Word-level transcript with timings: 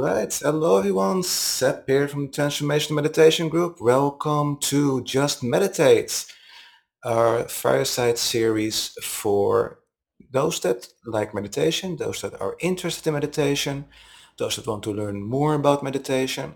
right. 0.00 0.32
Hello, 0.32 0.78
everyone. 0.78 1.24
Seb 1.24 1.84
here 1.88 2.06
from 2.06 2.26
the 2.26 2.32
Transformation 2.32 2.94
Meditation 2.94 3.48
Group. 3.48 3.80
Welcome 3.80 4.58
to 4.60 5.02
Just 5.02 5.42
Meditate, 5.42 6.24
our 7.04 7.48
fireside 7.48 8.16
series 8.16 8.90
for 9.02 9.80
those 10.30 10.60
that 10.60 10.86
like 11.04 11.34
meditation, 11.34 11.96
those 11.96 12.20
that 12.20 12.40
are 12.40 12.56
interested 12.60 13.08
in 13.08 13.14
meditation, 13.14 13.86
those 14.38 14.54
that 14.54 14.68
want 14.68 14.84
to 14.84 14.92
learn 14.92 15.20
more 15.20 15.54
about 15.54 15.82
meditation. 15.82 16.54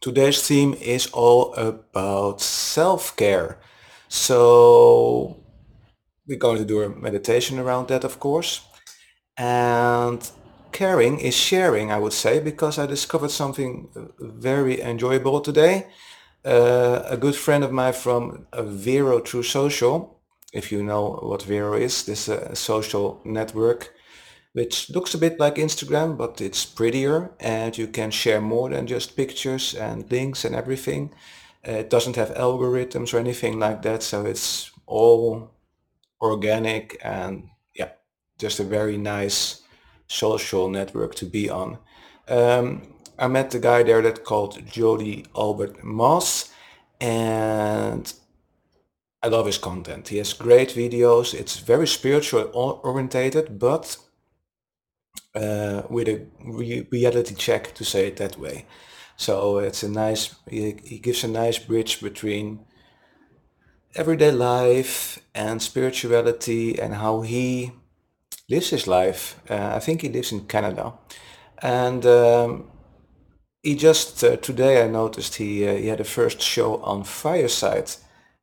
Today's 0.00 0.46
theme 0.46 0.74
is 0.74 1.08
all 1.08 1.54
about 1.54 2.40
self-care. 2.40 3.58
So 4.06 5.42
we're 6.28 6.38
going 6.38 6.58
to 6.58 6.64
do 6.64 6.82
a 6.82 6.88
meditation 6.88 7.58
around 7.58 7.88
that, 7.88 8.04
of 8.04 8.20
course. 8.20 8.60
And 9.36 10.30
caring 10.72 11.20
is 11.20 11.34
sharing, 11.34 11.90
I 11.90 11.98
would 11.98 12.12
say, 12.12 12.40
because 12.40 12.78
I 12.78 12.86
discovered 12.86 13.30
something 13.30 13.88
uh, 13.96 14.00
very 14.20 14.80
enjoyable 14.80 15.40
today. 15.40 15.86
Uh, 16.44 17.02
a 17.06 17.16
good 17.16 17.34
friend 17.34 17.64
of 17.64 17.72
mine 17.72 17.92
from 17.92 18.46
uh, 18.52 18.62
Vero 18.62 19.20
True 19.20 19.42
Social, 19.42 20.20
if 20.52 20.72
you 20.72 20.82
know 20.82 21.18
what 21.22 21.42
Vero 21.42 21.74
is, 21.74 22.04
this 22.04 22.28
uh, 22.28 22.54
social 22.54 23.20
network, 23.24 23.92
which 24.52 24.88
looks 24.90 25.14
a 25.14 25.18
bit 25.18 25.38
like 25.38 25.56
Instagram, 25.56 26.16
but 26.16 26.40
it's 26.40 26.64
prettier 26.64 27.30
and 27.40 27.76
you 27.76 27.86
can 27.86 28.10
share 28.10 28.40
more 28.40 28.70
than 28.70 28.86
just 28.86 29.16
pictures 29.16 29.74
and 29.74 30.10
links 30.10 30.44
and 30.44 30.54
everything. 30.54 31.12
Uh, 31.66 31.72
it 31.72 31.90
doesn't 31.90 32.16
have 32.16 32.34
algorithms 32.34 33.12
or 33.12 33.18
anything 33.18 33.58
like 33.58 33.82
that, 33.82 34.02
so 34.02 34.24
it's 34.24 34.70
all 34.86 35.50
organic 36.20 36.98
and 37.02 37.48
yeah, 37.74 37.90
just 38.38 38.60
a 38.60 38.64
very 38.64 38.96
nice 38.96 39.62
social 40.08 40.68
network 40.68 41.14
to 41.16 41.26
be 41.26 41.48
on. 41.48 41.78
Um, 42.26 42.94
I 43.18 43.28
met 43.28 43.50
the 43.50 43.58
guy 43.58 43.82
there 43.82 44.02
that 44.02 44.24
called 44.24 44.66
Jody 44.66 45.24
Albert 45.36 45.84
Moss 45.84 46.52
and 47.00 48.12
I 49.22 49.28
love 49.28 49.46
his 49.46 49.58
content. 49.58 50.08
He 50.08 50.18
has 50.18 50.32
great 50.32 50.70
videos. 50.70 51.34
It's 51.34 51.58
very 51.58 51.86
spiritual 51.86 52.50
orientated, 52.54 53.58
but 53.58 53.96
uh, 55.34 55.82
with 55.90 56.08
a 56.08 56.26
re 56.44 56.86
reality 56.90 57.34
check 57.34 57.74
to 57.74 57.84
say 57.84 58.06
it 58.06 58.16
that 58.18 58.38
way. 58.38 58.66
So 59.16 59.58
it's 59.58 59.82
a 59.82 59.88
nice, 59.88 60.36
he, 60.48 60.76
he 60.84 60.98
gives 61.00 61.24
a 61.24 61.28
nice 61.28 61.58
bridge 61.58 62.00
between 62.00 62.64
everyday 63.96 64.30
life 64.30 65.18
and 65.34 65.60
spirituality 65.60 66.80
and 66.80 66.94
how 66.94 67.22
he 67.22 67.72
lives 68.48 68.70
his 68.70 68.86
life. 68.86 69.40
Uh, 69.48 69.72
I 69.76 69.78
think 69.78 70.02
he 70.02 70.08
lives 70.08 70.32
in 70.32 70.46
Canada. 70.46 70.94
And 71.62 72.04
um, 72.06 72.70
he 73.62 73.74
just, 73.74 74.22
uh, 74.24 74.36
today 74.36 74.84
I 74.84 74.88
noticed 74.88 75.36
he, 75.36 75.68
uh, 75.68 75.74
he 75.74 75.88
had 75.88 76.00
a 76.00 76.04
first 76.04 76.40
show 76.40 76.76
on 76.82 77.04
Fireside. 77.04 77.90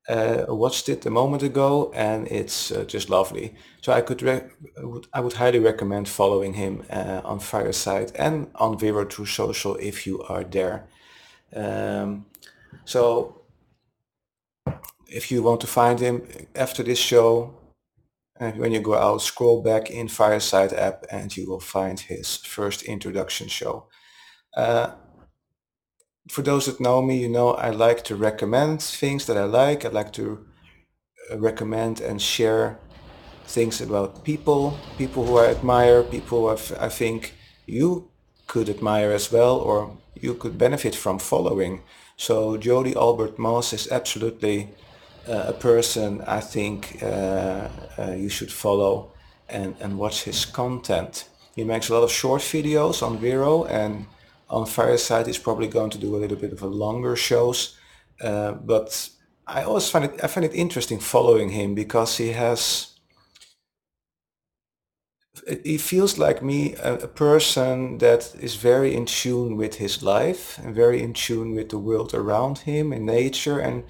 Uh, 0.08 0.46
watched 0.50 0.88
it 0.88 1.04
a 1.08 1.10
moment 1.10 1.42
ago 1.42 1.92
and 1.96 2.28
it's 2.28 2.72
uh, 2.72 2.84
just 2.84 3.10
lovely. 3.10 3.56
So 3.82 3.92
I 3.92 4.02
could, 4.02 4.22
would, 4.22 5.08
I 5.12 5.20
would 5.20 5.34
highly 5.34 5.58
recommend 5.58 6.08
following 6.08 6.54
him 6.54 6.84
uh, 6.92 7.22
on 7.24 7.40
Fireside 7.40 8.12
and 8.16 8.48
on 8.56 8.78
Vero 8.78 9.06
True 9.06 9.26
Social 9.26 9.76
if 9.78 10.06
you 10.06 10.22
are 10.24 10.44
there. 10.44 10.86
Um, 11.56 12.28
so 12.84 13.42
if 15.08 15.32
you 15.32 15.42
want 15.42 15.62
to 15.62 15.68
find 15.68 16.00
him 16.00 16.28
after 16.56 16.84
this 16.84 17.00
show, 17.00 17.56
and 18.38 18.58
when 18.58 18.74
you 18.74 18.82
go 18.82 18.96
out, 18.96 19.22
scroll 19.22 19.62
back 19.62 19.90
in 19.90 20.08
Fireside 20.08 20.74
app 20.74 21.06
and 21.10 21.36
you 21.36 21.50
will 21.50 21.62
find 21.62 22.00
his 22.00 22.38
first 22.38 22.84
introduction 22.84 23.48
show. 23.48 23.88
Uh, 24.56 24.92
for 26.30 26.42
those 26.42 26.66
that 26.66 26.80
know 26.80 27.02
me, 27.02 27.18
you 27.18 27.30
know 27.30 27.52
I 27.52 27.70
like 27.70 28.04
to 28.06 28.16
recommend 28.16 28.82
things 28.82 29.26
that 29.28 29.38
I 29.38 29.46
like. 29.46 29.86
I 29.86 29.90
like 29.90 30.12
to 30.14 30.46
uh, 31.32 31.38
recommend 31.40 32.02
and 32.02 32.22
share 32.22 32.80
things 33.48 33.80
about 33.80 34.26
people, 34.26 34.78
people 34.98 35.26
who 35.26 35.38
I 35.38 35.48
admire, 35.48 36.04
people 36.04 36.50
who 36.50 36.76
I 36.78 36.90
think 36.90 37.36
you 37.66 38.10
could 38.48 38.70
admire 38.70 39.12
as 39.12 39.32
well 39.32 39.58
or 39.58 39.98
you 40.16 40.34
could 40.34 40.58
benefit 40.58 40.96
from 40.96 41.20
following. 41.20 41.84
So 42.18 42.58
Jody 42.58 42.96
Albert 42.96 43.38
Moss 43.38 43.74
is 43.74 43.92
absolutely 43.92 44.70
a 45.28 45.54
person 45.54 46.22
I 46.22 46.40
think 46.40 47.00
uh, 47.02 47.70
uh, 47.98 48.12
you 48.12 48.30
should 48.30 48.52
follow 48.52 49.12
and, 49.50 49.76
and 49.80 49.98
watch 49.98 50.24
his 50.24 50.46
content. 50.46 51.30
He 51.56 51.64
makes 51.64 51.90
a 51.90 51.94
lot 51.94 52.04
of 52.04 52.12
short 52.12 52.42
videos 52.42 53.02
on 53.02 53.18
Vero 53.18 53.66
and 53.66 54.08
on 54.50 54.66
Fireside 54.66 55.28
he's 55.28 55.38
probably 55.38 55.68
going 55.68 55.90
to 55.92 55.98
do 55.98 56.16
a 56.16 56.18
little 56.18 56.38
bit 56.38 56.54
of 56.54 56.62
a 56.62 56.68
longer 56.68 57.16
shows. 57.16 57.78
Uh, 58.22 58.54
but 58.54 59.10
I 59.48 59.64
always 59.64 59.90
find 59.90 60.06
it 60.06 60.24
I 60.24 60.28
find 60.28 60.46
it 60.46 60.54
interesting 60.54 61.00
following 61.00 61.50
him 61.50 61.76
because 61.76 62.18
he 62.18 62.32
has 62.32 62.96
he 65.64 65.78
feels 65.78 66.18
like 66.18 66.42
me 66.42 66.76
a, 66.76 66.94
a, 66.94 67.08
person 67.08 67.98
that 67.98 68.34
is 68.40 68.56
very 68.56 68.96
in 68.96 69.06
tune 69.06 69.58
with 69.58 69.76
his 69.76 70.02
life 70.02 70.58
and 70.60 70.74
very 70.74 71.04
in 71.04 71.14
tune 71.14 71.54
with 71.54 71.70
the 71.70 71.78
world 71.78 72.14
around 72.14 72.60
him 72.60 72.94
and 72.94 73.06
nature 73.06 73.60
and 73.60 73.84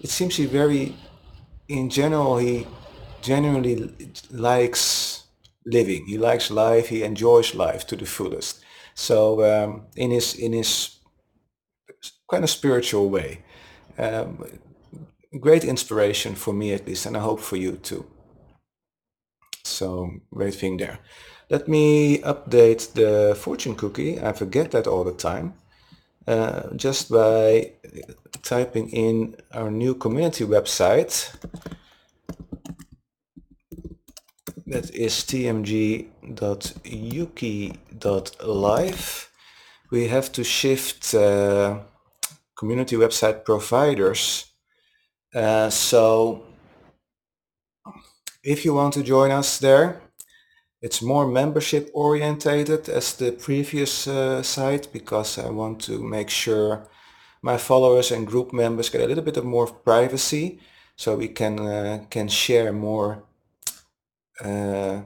it 0.00 0.10
seems 0.10 0.36
he 0.36 0.46
very, 0.46 0.96
in 1.68 1.90
general, 1.90 2.38
he 2.38 2.66
genuinely 3.22 3.94
likes 4.30 5.24
living. 5.66 6.06
He 6.06 6.18
likes 6.18 6.50
life. 6.50 6.88
He 6.88 7.02
enjoys 7.02 7.54
life 7.54 7.86
to 7.88 7.96
the 7.96 8.06
fullest. 8.06 8.60
So 8.94 9.42
um, 9.44 9.86
in 9.96 10.10
his 10.10 10.34
in 10.34 10.52
his 10.52 10.98
kind 12.30 12.44
of 12.44 12.50
spiritual 12.50 13.10
way, 13.10 13.42
um, 13.98 14.44
great 15.40 15.64
inspiration 15.64 16.34
for 16.34 16.52
me 16.54 16.72
at 16.72 16.86
least, 16.86 17.06
and 17.06 17.16
I 17.16 17.20
hope 17.20 17.40
for 17.40 17.56
you 17.56 17.72
too. 17.76 18.06
So 19.64 20.10
great 20.34 20.54
thing 20.54 20.76
there. 20.76 20.98
Let 21.48 21.66
me 21.66 22.18
update 22.18 22.92
the 22.92 23.34
fortune 23.34 23.74
cookie. 23.74 24.20
I 24.20 24.32
forget 24.32 24.70
that 24.72 24.86
all 24.86 25.04
the 25.04 25.12
time. 25.14 25.54
Uh, 26.26 26.68
just 26.76 27.10
by 27.10 27.72
typing 28.42 28.88
in 28.90 29.34
our 29.52 29.70
new 29.70 29.94
community 29.94 30.44
website 30.44 31.34
that 34.66 34.90
is 34.94 35.14
tmg.uki.live 35.24 36.10
we 39.90 40.08
have 40.08 40.30
to 40.32 40.44
shift 40.44 41.14
uh, 41.14 41.80
community 42.56 42.96
website 42.96 43.44
providers. 43.44 44.46
Uh, 45.34 45.70
so 45.70 46.44
if 48.44 48.64
you 48.64 48.74
want 48.74 48.94
to 48.94 49.02
join 49.02 49.30
us 49.30 49.58
there 49.58 50.00
it's 50.82 51.02
more 51.02 51.26
membership 51.26 51.90
orientated 51.92 52.88
as 52.88 53.14
the 53.14 53.32
previous 53.32 54.06
uh, 54.06 54.42
site 54.42 54.88
because 54.92 55.38
I 55.38 55.50
want 55.50 55.80
to 55.82 56.02
make 56.02 56.30
sure 56.30 56.88
my 57.42 57.58
followers 57.58 58.10
and 58.10 58.26
group 58.26 58.52
members 58.52 58.90
get 58.90 59.02
a 59.02 59.06
little 59.06 59.24
bit 59.24 59.36
of 59.36 59.44
more 59.44 59.66
privacy 59.66 60.60
so 60.96 61.16
we 61.16 61.28
can 61.28 61.58
uh, 61.60 62.04
can 62.10 62.28
share 62.28 62.72
more 62.72 63.24
uh, 64.44 65.00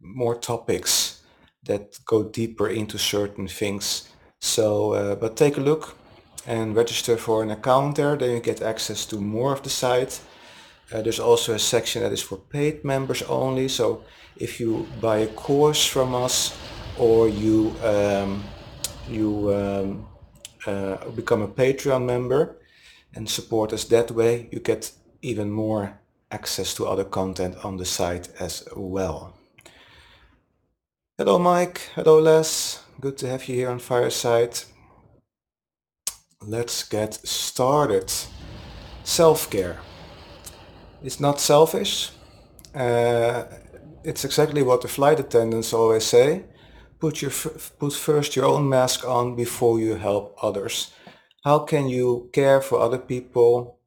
more 0.00 0.34
topics 0.34 1.22
that 1.64 1.98
go 2.04 2.22
deeper 2.22 2.68
into 2.68 2.98
certain 2.98 3.48
things. 3.48 4.08
So 4.40 4.92
uh, 4.92 5.14
but 5.14 5.36
take 5.36 5.58
a 5.58 5.60
look 5.60 5.96
and 6.46 6.74
register 6.74 7.16
for 7.16 7.42
an 7.42 7.50
account 7.50 7.96
there. 7.96 8.16
Then 8.16 8.30
you 8.30 8.40
get 8.40 8.62
access 8.62 9.06
to 9.06 9.20
more 9.20 9.52
of 9.52 9.62
the 9.62 9.70
site 9.70 10.20
uh, 10.92 11.02
there's 11.02 11.20
also 11.20 11.54
a 11.54 11.58
section 11.58 12.02
that 12.02 12.12
is 12.12 12.22
for 12.22 12.36
paid 12.36 12.84
members 12.84 13.22
only 13.22 13.68
so 13.68 14.02
if 14.36 14.60
you 14.60 14.86
buy 15.00 15.18
a 15.18 15.26
course 15.26 15.84
from 15.86 16.14
us 16.14 16.56
or 16.98 17.28
you 17.28 17.74
um, 17.82 18.44
you 19.08 19.52
um, 19.54 20.06
uh, 20.66 21.08
become 21.10 21.42
a 21.42 21.48
Patreon 21.48 22.04
member 22.04 22.56
and 23.14 23.28
support 23.28 23.72
us 23.72 23.84
that 23.84 24.10
way, 24.10 24.48
you 24.52 24.60
get 24.60 24.92
even 25.22 25.50
more 25.50 25.98
access 26.30 26.74
to 26.74 26.86
other 26.86 27.04
content 27.04 27.56
on 27.64 27.76
the 27.76 27.84
site 27.84 28.28
as 28.38 28.68
well. 28.76 29.34
Hello 31.16 31.38
Mike, 31.38 31.80
hello 31.94 32.20
Les, 32.20 32.84
good 33.00 33.16
to 33.18 33.28
have 33.28 33.48
you 33.48 33.56
here 33.56 33.70
on 33.70 33.78
Fireside. 33.78 34.60
Let's 36.40 36.84
get 36.84 37.14
started. 37.14 38.12
Self-care. 39.02 39.80
It's 41.02 41.20
not 41.20 41.40
selfish. 41.40 42.10
Uh, 42.74 43.44
it's 44.04 44.24
exactly 44.24 44.62
what 44.62 44.82
the 44.82 44.88
flight 44.88 45.20
attendants 45.20 45.72
always 45.72 46.04
say. 46.04 46.44
Put 46.98 47.22
your 47.22 47.30
put 47.78 47.92
first 47.92 48.34
your 48.34 48.46
own 48.46 48.68
mask 48.68 49.04
on 49.06 49.36
before 49.36 49.78
you 49.78 49.94
help 49.94 50.36
others. 50.42 50.92
How 51.44 51.60
can 51.60 51.88
you 51.88 52.28
care 52.32 52.60
for 52.60 52.80
other 52.80 52.98
people, 52.98 53.78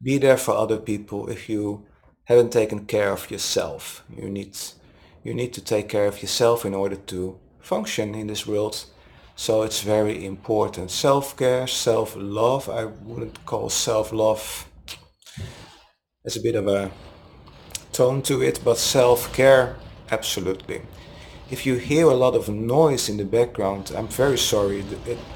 be 0.00 0.18
there 0.18 0.36
for 0.36 0.54
other 0.54 0.78
people 0.78 1.28
if 1.28 1.48
you 1.48 1.86
haven't 2.24 2.52
taken 2.52 2.86
care 2.86 3.10
of 3.10 3.30
yourself? 3.30 4.04
You 4.16 4.30
need 4.30 4.56
you 5.24 5.34
need 5.34 5.52
to 5.54 5.60
take 5.60 5.88
care 5.88 6.06
of 6.06 6.22
yourself 6.22 6.64
in 6.64 6.74
order 6.74 6.96
to 6.96 7.38
function 7.60 8.14
in 8.14 8.28
this 8.28 8.46
world. 8.46 8.84
So 9.34 9.62
it's 9.62 9.82
very 9.82 10.24
important. 10.24 10.90
Self-care, 10.90 11.66
self-love, 11.66 12.68
I 12.68 12.84
wouldn't 12.84 13.44
call 13.46 13.70
self-love, 13.70 14.68
there's 16.22 16.36
a 16.36 16.40
bit 16.40 16.54
of 16.54 16.68
a 16.68 16.90
tone 17.92 18.22
to 18.22 18.42
it, 18.42 18.60
but 18.64 18.78
self-care, 18.78 19.76
absolutely. 20.10 20.82
If 21.50 21.66
you 21.66 21.74
hear 21.74 22.06
a 22.06 22.14
lot 22.14 22.34
of 22.34 22.48
noise 22.48 23.08
in 23.08 23.16
the 23.16 23.24
background, 23.24 23.92
I'm 23.94 24.08
very 24.08 24.38
sorry. 24.38 24.84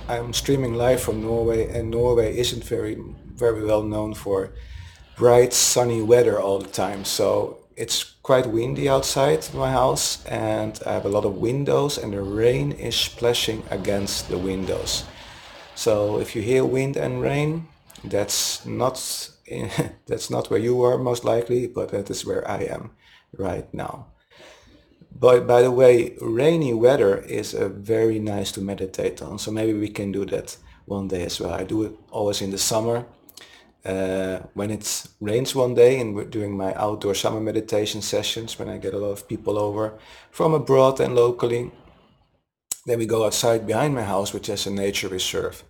I'm 0.09 0.33
streaming 0.33 0.75
live 0.75 1.01
from 1.01 1.23
Norway 1.23 1.69
and 1.69 1.91
Norway 1.91 2.39
isn't 2.39 2.65
very, 2.65 2.97
very 3.35 3.65
well 3.65 3.83
known 3.83 4.15
for 4.15 4.53
bright 5.17 5.53
sunny 5.53 6.03
weather 6.03 6.41
all 6.41 6.61
the 6.61 6.69
time. 6.69 7.05
So 7.05 7.59
it's 7.77 8.05
quite 8.23 8.47
windy 8.47 8.89
outside 8.89 9.47
my 9.53 9.71
house 9.71 10.25
and 10.27 10.81
I 10.87 10.93
have 10.93 11.05
a 11.05 11.11
lot 11.11 11.25
of 11.25 11.37
windows 11.37 11.99
and 11.99 12.13
the 12.13 12.23
rain 12.23 12.73
is 12.73 12.95
splashing 12.95 13.63
against 13.71 14.29
the 14.29 14.39
windows. 14.39 15.05
So 15.75 16.19
if 16.19 16.35
you 16.35 16.43
hear 16.43 16.65
wind 16.65 16.97
and 16.97 17.21
rain, 17.21 17.67
that's 18.05 18.65
not 18.65 18.97
that's 20.07 20.31
not 20.31 20.51
where 20.51 20.61
you 20.61 20.83
are 20.83 20.99
most 20.99 21.25
likely, 21.25 21.67
but 21.67 21.91
that 21.91 22.11
is 22.11 22.25
where 22.27 22.49
I 22.49 22.63
am 22.65 22.91
right 23.37 23.73
now. 23.73 24.09
But 25.19 25.47
by 25.47 25.63
the 25.63 25.71
way, 25.71 26.17
rainy 26.21 26.75
weather 26.75 27.19
is 27.19 27.55
a 27.55 27.69
very 27.69 28.19
nice 28.19 28.53
to 28.53 28.61
meditate 28.61 29.23
on. 29.23 29.39
So 29.39 29.51
maybe 29.51 29.73
we 29.73 29.89
can 29.89 30.13
do 30.13 30.27
that 30.27 30.57
one 30.85 31.09
day 31.09 31.25
as 31.25 31.41
well. 31.41 31.53
I 31.53 31.65
do 31.65 31.85
it 31.85 31.93
always 32.11 32.43
in 32.43 32.51
the 32.51 32.59
summer 32.59 33.07
uh, 33.87 34.41
when 34.55 34.71
it 34.71 35.07
rains 35.21 35.55
one 35.55 35.75
day 35.75 36.01
and 36.01 36.31
during 36.31 36.57
my 36.57 36.75
outdoor 36.75 37.15
summer 37.15 37.41
meditation 37.41 38.03
sessions 38.03 38.59
when 38.59 38.69
I 38.69 38.79
get 38.79 38.95
a 38.95 38.99
lot 38.99 39.13
of 39.13 39.29
people 39.29 39.59
over 39.59 39.99
from 40.31 40.55
abroad 40.55 41.01
and 41.01 41.15
locally 41.15 41.71
then 42.87 42.99
we 42.99 43.07
go 43.07 43.25
outside 43.25 43.67
behind 43.67 43.95
my 43.95 44.03
house 44.03 44.33
which 44.33 44.49
is 44.49 44.67
a 44.67 44.71
nature 44.71 45.09
reserve 45.09 45.63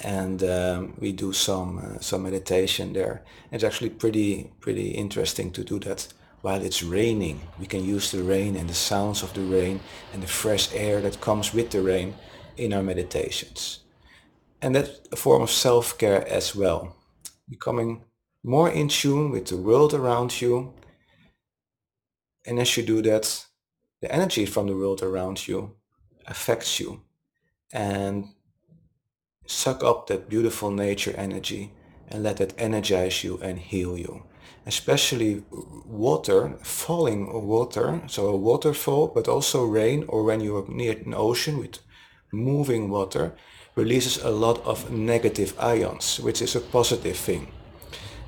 and 0.00 0.42
um, 0.42 0.94
we 0.98 1.12
do 1.12 1.32
some 1.32 1.78
uh, 1.78 2.00
some 2.00 2.22
meditation 2.22 2.92
there. 2.92 3.22
It's 3.50 3.64
actually 3.64 3.90
pretty 3.90 4.50
pretty 4.60 4.90
interesting 4.90 5.50
to 5.52 5.64
do 5.64 5.78
that. 5.80 6.08
While 6.42 6.62
it's 6.62 6.82
raining 6.82 7.40
we 7.58 7.66
can 7.66 7.84
use 7.84 8.10
the 8.10 8.22
rain 8.22 8.56
and 8.56 8.68
the 8.68 8.74
sounds 8.74 9.22
of 9.22 9.32
the 9.32 9.40
rain 9.40 9.80
and 10.12 10.22
the 10.22 10.28
fresh 10.28 10.74
air 10.74 11.00
that 11.00 11.20
comes 11.20 11.52
with 11.54 11.70
the 11.70 11.80
rain 11.80 12.14
in 12.56 12.72
our 12.72 12.82
meditations. 12.82 13.80
And 14.62 14.74
that's 14.74 15.00
a 15.12 15.16
form 15.16 15.42
of 15.42 15.50
self-care 15.50 16.26
as 16.28 16.54
well. 16.54 16.96
Becoming 17.48 18.04
more 18.42 18.70
in 18.70 18.88
tune 18.88 19.30
with 19.30 19.46
the 19.46 19.56
world 19.56 19.92
around 19.92 20.40
you. 20.40 20.72
And 22.46 22.58
as 22.58 22.76
you 22.76 22.84
do 22.84 23.02
that, 23.02 23.46
the 24.00 24.12
energy 24.12 24.46
from 24.46 24.66
the 24.66 24.76
world 24.76 25.02
around 25.02 25.48
you 25.48 25.76
affects 26.26 26.78
you. 26.80 27.02
And 27.72 28.28
suck 29.46 29.82
up 29.82 30.06
that 30.06 30.28
beautiful 30.28 30.70
nature 30.70 31.14
energy 31.16 31.72
and 32.08 32.22
let 32.22 32.36
that 32.36 32.54
energize 32.58 33.24
you 33.24 33.38
and 33.42 33.58
heal 33.58 33.96
you. 33.96 34.24
Especially 34.66 35.44
water, 35.84 36.58
falling 36.62 37.46
water, 37.46 38.02
so 38.08 38.26
a 38.26 38.36
waterfall, 38.36 39.08
but 39.08 39.28
also 39.28 39.64
rain 39.64 40.04
or 40.08 40.24
when 40.24 40.40
you 40.40 40.56
are 40.56 40.68
near 40.68 40.92
an 40.92 41.14
ocean 41.14 41.58
with 41.58 41.78
moving 42.32 42.90
water, 42.90 43.34
releases 43.76 44.22
a 44.22 44.30
lot 44.30 44.64
of 44.64 44.90
negative 44.90 45.54
ions, 45.58 46.18
which 46.18 46.42
is 46.42 46.56
a 46.56 46.60
positive 46.60 47.16
thing. 47.16 47.52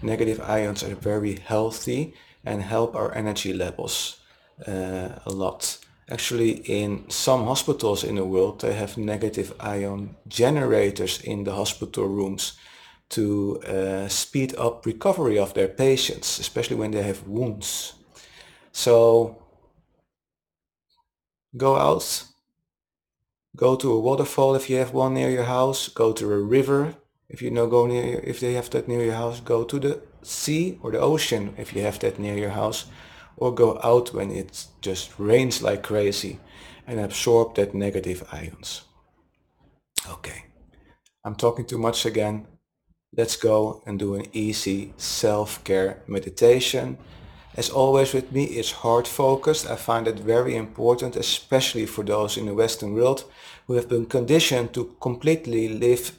Negative 0.03 0.41
ions 0.41 0.85
are 0.85 0.95
very 0.95 1.37
healthy 1.37 2.15
and 2.45 2.63
help 2.63 2.95
our 2.95 3.13
energy 3.15 3.53
levels 3.53 4.21
uh, 4.67 5.09
a 5.27 5.31
lot. 5.31 5.79
Actually, 6.11 6.53
in 6.67 7.05
some 7.11 7.45
hospitals 7.45 8.03
in 8.03 8.15
the 8.15 8.25
world, 8.25 8.61
they 8.61 8.75
have 8.75 8.97
negative 8.97 9.53
ion 9.61 10.17
generators 10.27 11.21
in 11.21 11.45
the 11.45 11.53
hospital 11.53 12.07
rooms 12.07 12.59
to 13.11 13.61
uh, 13.63 14.09
speed 14.09 14.55
up 14.57 14.87
recovery 14.87 15.39
of 15.39 15.53
their 15.55 15.69
patients, 15.69 16.39
especially 16.39 16.77
when 16.77 16.91
they 16.91 17.03
have 17.03 17.27
wounds. 17.27 17.95
So 18.73 19.37
go 21.57 21.77
out, 21.77 22.29
Go 23.59 23.75
to 23.75 23.93
a 23.93 23.99
waterfall 23.99 24.55
if 24.55 24.71
you 24.71 24.77
have 24.77 24.95
one 24.95 25.15
near 25.15 25.31
your 25.31 25.43
house. 25.43 25.89
Go 25.89 26.13
to 26.13 26.33
a 26.33 26.39
river 26.39 26.95
if 27.29 27.43
you 27.43 27.51
know 27.51 27.67
go 27.67 27.87
near 27.87 28.21
if 28.23 28.39
they 28.39 28.53
have 28.53 28.71
that 28.71 28.87
near 28.87 29.03
your 29.03 29.15
house. 29.15 29.41
Go 29.41 29.65
to 29.65 29.81
the 29.81 30.01
sea 30.23 30.79
or 30.81 30.93
the 30.93 31.01
ocean 31.01 31.55
if 31.59 31.75
you 31.75 31.83
have 31.83 31.99
that 31.99 32.21
near 32.21 32.37
your 32.39 32.51
house. 32.51 32.87
Or 33.41 33.55
go 33.55 33.79
out 33.85 34.13
when 34.13 34.31
it 34.31 34.67
just 34.81 35.19
rains 35.19 35.63
like 35.63 35.83
crazy 35.83 36.41
and 36.87 36.99
absorb 36.99 37.55
that 37.55 37.73
negative 37.75 38.27
ions. 38.33 38.83
Okay, 40.11 40.45
I'm 41.25 41.37
talking 41.37 41.65
too 41.65 41.79
much 41.79 42.05
again. 42.05 42.47
Let's 43.17 43.37
go 43.37 43.83
and 43.87 43.99
do 43.99 44.15
an 44.15 44.27
easy 44.33 44.93
self-care 44.97 46.03
meditation. 46.07 46.99
As 47.55 47.71
always 47.71 48.13
with 48.13 48.33
me, 48.33 48.45
it's 48.45 48.73
heart 48.73 49.07
focused. 49.07 49.71
I 49.71 49.77
find 49.77 50.07
it 50.09 50.19
very 50.19 50.57
important, 50.57 51.17
especially 51.17 51.87
for 51.87 52.05
those 52.05 52.37
in 52.37 52.47
the 52.47 52.55
Western 52.55 52.95
world 52.95 53.25
who 53.67 53.75
have 53.75 53.89
been 53.89 54.07
conditioned 54.07 54.75
to 54.75 54.97
completely 55.01 55.69
live 55.69 56.13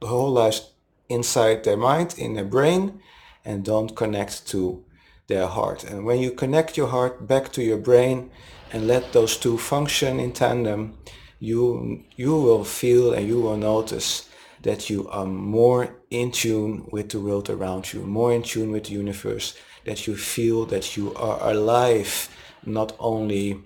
the 0.00 0.08
whole 0.08 0.32
life 0.32 0.60
inside 1.08 1.64
their 1.64 1.76
mind, 1.76 2.14
in 2.18 2.34
their 2.34 2.44
brain, 2.44 3.00
and 3.44 3.64
don't 3.64 3.96
connect 3.96 4.46
to 4.48 4.84
their 5.28 5.46
heart. 5.46 5.84
And 5.84 6.04
when 6.04 6.20
you 6.20 6.30
connect 6.30 6.76
your 6.76 6.88
heart 6.88 7.26
back 7.26 7.52
to 7.52 7.62
your 7.62 7.78
brain 7.78 8.30
and 8.72 8.86
let 8.86 9.12
those 9.12 9.36
two 9.36 9.58
function 9.58 10.20
in 10.20 10.32
tandem, 10.32 10.98
you, 11.38 12.04
you 12.16 12.36
will 12.36 12.64
feel 12.64 13.12
and 13.12 13.26
you 13.26 13.40
will 13.40 13.56
notice 13.56 14.28
that 14.62 14.88
you 14.90 15.08
are 15.08 15.26
more 15.26 15.96
in 16.10 16.32
tune 16.32 16.88
with 16.90 17.10
the 17.10 17.20
world 17.20 17.50
around 17.50 17.92
you, 17.92 18.00
more 18.02 18.32
in 18.32 18.42
tune 18.42 18.72
with 18.72 18.84
the 18.84 18.92
universe, 18.92 19.54
that 19.84 20.06
you 20.06 20.16
feel 20.16 20.66
that 20.66 20.96
you 20.96 21.14
are 21.14 21.50
alive, 21.50 22.28
not 22.64 22.96
only 22.98 23.62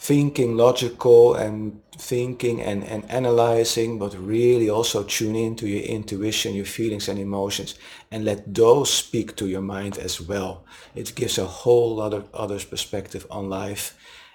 thinking 0.00 0.56
logical 0.56 1.34
and 1.34 1.78
thinking 1.92 2.62
and, 2.62 2.82
and 2.84 3.08
analyzing, 3.10 3.98
but 3.98 4.14
really 4.14 4.70
also 4.70 5.02
tune 5.02 5.36
into 5.36 5.68
your 5.68 5.82
intuition, 5.82 6.54
your 6.54 6.64
feelings 6.64 7.06
and 7.06 7.18
emotions, 7.18 7.74
and 8.10 8.24
let 8.24 8.54
those 8.54 8.90
speak 8.90 9.36
to 9.36 9.46
your 9.46 9.60
mind 9.60 9.98
as 9.98 10.18
well. 10.18 10.64
It 10.94 11.14
gives 11.14 11.36
a 11.36 11.44
whole 11.44 11.96
lot 11.96 12.14
of 12.14 12.34
others 12.34 12.64
perspective 12.64 13.26
on 13.30 13.50
life. 13.50 13.94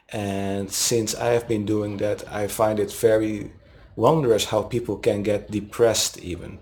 And 0.10 0.72
since 0.72 1.16
I 1.16 1.34
have 1.34 1.48
been 1.48 1.66
doing 1.66 1.98
that, 1.98 2.32
I 2.32 2.46
find 2.48 2.80
it 2.80 2.94
very 2.94 3.52
wondrous 3.96 4.46
how 4.46 4.62
people 4.62 4.98
can 4.98 5.24
get 5.24 5.50
depressed 5.50 6.20
even 6.20 6.60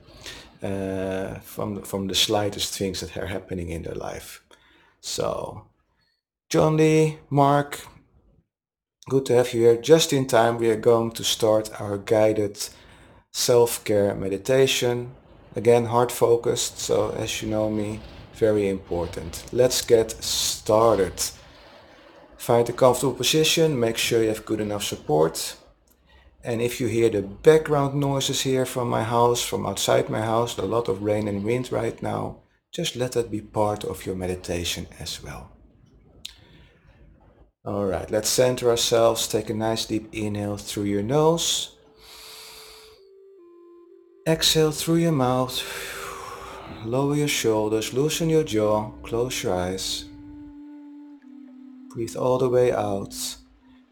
uh, 0.61 1.39
from 1.39 1.81
from 1.81 2.07
the 2.07 2.15
slightest 2.15 2.77
things 2.77 3.01
that 3.01 3.17
are 3.17 3.27
happening 3.27 3.67
in 3.67 3.83
their 3.83 3.95
life. 3.95 4.41
So, 5.01 5.65
John 6.49 6.77
Lee, 6.77 7.17
Mark, 7.29 7.85
good 9.09 9.25
to 9.25 9.35
have 9.35 9.53
you 9.53 9.61
here. 9.61 9.75
Just 9.75 10.13
in 10.13 10.27
time, 10.27 10.57
we 10.57 10.69
are 10.69 10.75
going 10.75 11.11
to 11.11 11.23
start 11.23 11.69
our 11.81 11.97
guided 11.97 12.57
self-care 13.31 14.15
meditation. 14.15 15.11
Again, 15.55 15.85
heart 15.85 16.11
focused. 16.11 16.79
So, 16.79 17.11
as 17.11 17.41
you 17.41 17.49
know 17.49 17.69
me, 17.69 17.99
very 18.35 18.69
important. 18.69 19.45
Let's 19.51 19.81
get 19.81 20.11
started. 20.23 21.21
Find 22.37 22.67
a 22.69 22.73
comfortable 22.73 23.13
position. 23.13 23.79
Make 23.79 23.97
sure 23.97 24.21
you 24.21 24.29
have 24.29 24.45
good 24.45 24.61
enough 24.61 24.83
support. 24.83 25.57
And 26.43 26.61
if 26.61 26.81
you 26.81 26.87
hear 26.87 27.09
the 27.09 27.21
background 27.21 27.95
noises 27.95 28.41
here 28.41 28.65
from 28.65 28.89
my 28.89 29.03
house, 29.03 29.41
from 29.41 29.65
outside 29.65 30.09
my 30.09 30.21
house, 30.21 30.57
a 30.57 30.65
lot 30.65 30.89
of 30.89 31.01
rain 31.01 31.27
and 31.27 31.43
wind 31.43 31.71
right 31.71 32.01
now, 32.03 32.41
just 32.71 32.95
let 32.95 33.13
that 33.13 33.31
be 33.31 33.39
part 33.39 33.85
of 33.85 34.05
your 34.05 34.15
meditation 34.15 34.87
as 34.99 35.23
well. 35.23 35.52
All 37.65 37.85
right, 37.85 38.11
let's 38.11 38.27
center 38.27 38.69
ourselves. 38.69 39.25
Take 39.25 39.49
a 39.49 39.53
nice 39.53 39.85
deep 39.85 40.09
inhale 40.11 40.57
through 40.57 40.83
your 40.83 41.01
nose. 41.01 41.77
Exhale 44.27 44.73
through 44.73 44.97
your 44.97 45.13
mouth. 45.13 45.63
Lower 46.83 47.15
your 47.15 47.29
shoulders, 47.29 47.93
loosen 47.93 48.29
your 48.29 48.43
jaw, 48.43 48.89
close 49.03 49.43
your 49.43 49.55
eyes. 49.55 50.03
Breathe 51.91 52.17
all 52.17 52.37
the 52.37 52.49
way 52.49 52.73
out. 52.73 53.15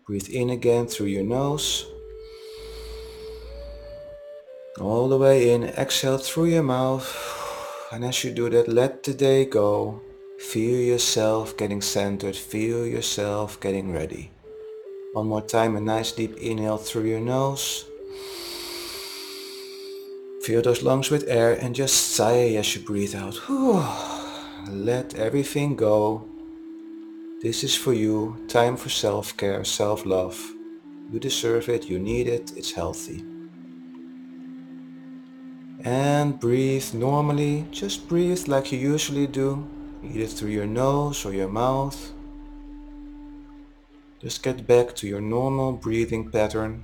Breathe 0.05 0.27
in 0.29 0.49
again 0.49 0.87
through 0.87 1.07
your 1.07 1.23
nose. 1.23 1.85
All 4.81 5.07
the 5.07 5.17
way 5.17 5.53
in, 5.53 5.63
exhale 5.63 6.17
through 6.17 6.47
your 6.47 6.63
mouth. 6.63 7.07
And 7.93 8.03
as 8.03 8.21
you 8.25 8.31
do 8.31 8.49
that, 8.49 8.67
let 8.67 9.03
the 9.03 9.13
day 9.13 9.45
go. 9.45 10.01
Feel 10.49 10.81
yourself 10.81 11.55
getting 11.55 11.81
centered. 11.81 12.35
Feel 12.35 12.85
yourself 12.85 13.59
getting 13.61 13.93
ready. 13.93 14.31
One 15.13 15.27
more 15.27 15.41
time, 15.41 15.75
a 15.75 15.79
nice 15.79 16.11
deep 16.11 16.35
inhale 16.37 16.77
through 16.77 17.05
your 17.05 17.21
nose. 17.21 17.85
Fill 20.41 20.61
those 20.61 20.81
lungs 20.83 21.09
with 21.09 21.29
air 21.29 21.53
and 21.53 21.75
just 21.75 22.15
sigh 22.15 22.55
as 22.55 22.75
you 22.75 22.81
breathe 22.81 23.15
out. 23.15 23.39
Let 24.67 25.15
everything 25.15 25.75
go. 25.75 26.27
This 27.41 27.63
is 27.63 27.75
for 27.75 27.93
you. 27.93 28.35
Time 28.47 28.75
for 28.75 28.89
self-care, 28.89 29.63
self-love. 29.63 30.37
You 31.11 31.19
deserve 31.19 31.69
it, 31.69 31.89
you 31.89 31.99
need 31.99 32.27
it, 32.27 32.51
it's 32.57 32.71
healthy. 32.71 33.23
And 35.83 36.39
breathe 36.39 36.93
normally, 36.93 37.65
just 37.71 38.07
breathe 38.07 38.47
like 38.47 38.71
you 38.71 38.79
usually 38.79 39.27
do, 39.27 39.67
either 40.03 40.27
through 40.27 40.49
your 40.49 40.67
nose 40.67 41.25
or 41.25 41.33
your 41.33 41.47
mouth. 41.47 42.11
Just 44.19 44.43
get 44.43 44.67
back 44.67 44.95
to 44.97 45.07
your 45.07 45.21
normal 45.21 45.71
breathing 45.73 46.29
pattern. 46.29 46.83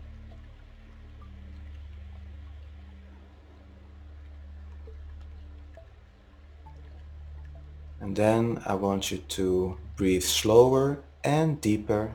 And 8.00 8.16
then 8.16 8.62
I 8.66 8.76
want 8.76 9.12
you 9.12 9.18
to 9.18 9.78
breathe 9.96 10.24
slower 10.24 11.00
and 11.24 11.60
deeper. 11.60 12.14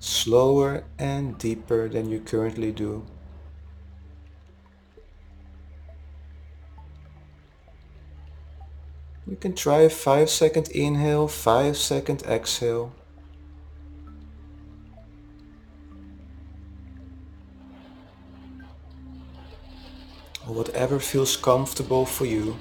Slower 0.00 0.84
and 0.98 1.38
deeper 1.38 1.88
than 1.88 2.10
you 2.10 2.20
currently 2.20 2.72
do. 2.72 3.06
You 9.24 9.36
can 9.36 9.54
try 9.54 9.82
a 9.82 9.88
5 9.88 10.28
second 10.28 10.68
inhale, 10.70 11.28
5 11.28 11.76
second 11.76 12.22
exhale. 12.24 12.92
Or 20.46 20.54
whatever 20.54 20.98
feels 20.98 21.36
comfortable 21.36 22.04
for 22.04 22.26
you. 22.26 22.56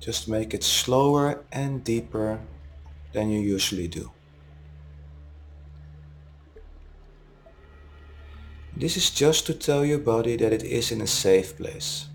Just 0.00 0.28
make 0.28 0.54
it 0.54 0.64
slower 0.64 1.44
and 1.52 1.84
deeper 1.84 2.40
than 3.12 3.28
you 3.28 3.38
usually 3.38 3.86
do. 3.86 4.10
This 8.80 8.96
is 8.96 9.10
just 9.10 9.44
to 9.44 9.52
tell 9.52 9.84
your 9.84 9.98
body 9.98 10.36
that 10.36 10.54
it 10.54 10.62
is 10.62 10.90
in 10.90 11.02
a 11.02 11.06
safe 11.06 11.54
place. 11.54 12.06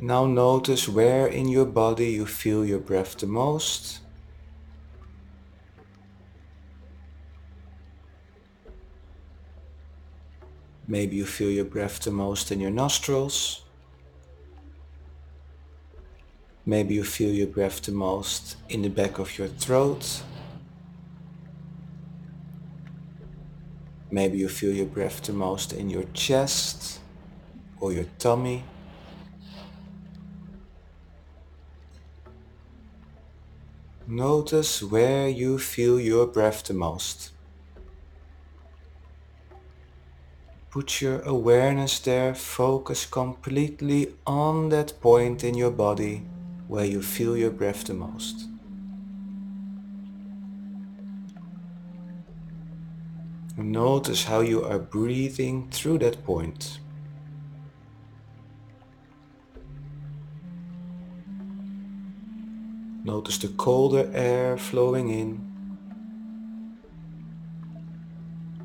Now 0.00 0.24
notice 0.24 0.88
where 0.88 1.26
in 1.26 1.48
your 1.48 1.66
body 1.66 2.06
you 2.06 2.24
feel 2.24 2.64
your 2.64 2.78
breath 2.78 3.18
the 3.18 3.26
most. 3.26 4.00
Maybe 10.88 11.16
you 11.16 11.26
feel 11.26 11.50
your 11.50 11.66
breath 11.66 12.00
the 12.00 12.10
most 12.10 12.50
in 12.50 12.60
your 12.60 12.70
nostrils. 12.70 13.61
Maybe 16.64 16.94
you 16.94 17.02
feel 17.02 17.34
your 17.34 17.48
breath 17.48 17.82
the 17.82 17.90
most 17.90 18.56
in 18.68 18.82
the 18.82 18.88
back 18.88 19.18
of 19.18 19.36
your 19.36 19.48
throat. 19.48 20.22
Maybe 24.12 24.38
you 24.38 24.48
feel 24.48 24.72
your 24.72 24.86
breath 24.86 25.22
the 25.22 25.32
most 25.32 25.72
in 25.72 25.90
your 25.90 26.04
chest 26.14 27.00
or 27.80 27.92
your 27.92 28.04
tummy. 28.20 28.62
Notice 34.06 34.84
where 34.84 35.28
you 35.28 35.58
feel 35.58 35.98
your 35.98 36.26
breath 36.26 36.62
the 36.62 36.74
most. 36.74 37.30
Put 40.70 41.00
your 41.00 41.22
awareness 41.22 41.98
there, 41.98 42.36
focus 42.36 43.04
completely 43.04 44.14
on 44.24 44.68
that 44.68 45.00
point 45.00 45.42
in 45.42 45.54
your 45.54 45.72
body 45.72 46.22
where 46.68 46.84
you 46.84 47.02
feel 47.02 47.36
your 47.36 47.50
breath 47.50 47.84
the 47.84 47.94
most. 47.94 48.48
Notice 53.56 54.24
how 54.24 54.40
you 54.40 54.64
are 54.64 54.78
breathing 54.78 55.68
through 55.70 55.98
that 55.98 56.24
point. 56.24 56.80
Notice 63.04 63.38
the 63.38 63.48
colder 63.48 64.10
air 64.14 64.56
flowing 64.56 65.10
in, 65.10 65.52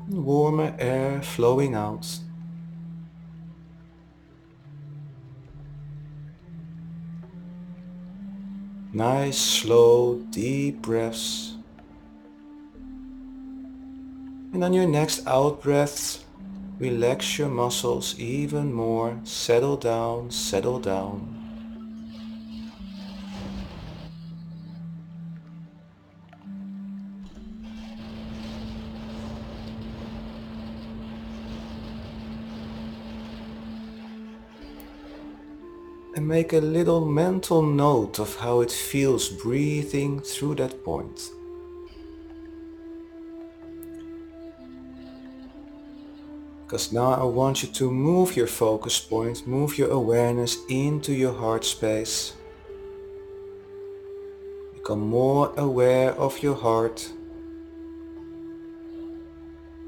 warmer 0.08 0.74
air 0.78 1.20
flowing 1.22 1.74
out. 1.74 2.20
Nice, 8.98 9.38
slow, 9.38 10.16
deep 10.32 10.82
breaths. 10.82 11.54
And 14.52 14.64
on 14.64 14.72
your 14.72 14.88
next 14.88 15.24
out 15.24 15.62
breath, 15.62 16.24
relax 16.80 17.38
your 17.38 17.48
muscles 17.48 18.18
even 18.18 18.72
more. 18.72 19.20
Settle 19.22 19.76
down, 19.76 20.32
settle 20.32 20.80
down. 20.80 21.37
Make 36.28 36.52
a 36.52 36.60
little 36.60 37.06
mental 37.06 37.62
note 37.62 38.18
of 38.18 38.36
how 38.36 38.60
it 38.60 38.70
feels 38.70 39.30
breathing 39.30 40.20
through 40.20 40.54
that 40.54 40.84
point. 40.84 41.30
Because 46.62 46.92
now 46.92 47.12
I 47.12 47.24
want 47.24 47.62
you 47.62 47.70
to 47.70 47.90
move 47.90 48.36
your 48.36 48.46
focus 48.46 49.00
point, 49.00 49.46
move 49.46 49.78
your 49.78 49.90
awareness 49.90 50.58
into 50.68 51.14
your 51.14 51.32
heart 51.32 51.64
space. 51.64 52.34
Become 54.74 55.00
more 55.00 55.54
aware 55.56 56.12
of 56.12 56.42
your 56.42 56.56
heart. 56.56 57.10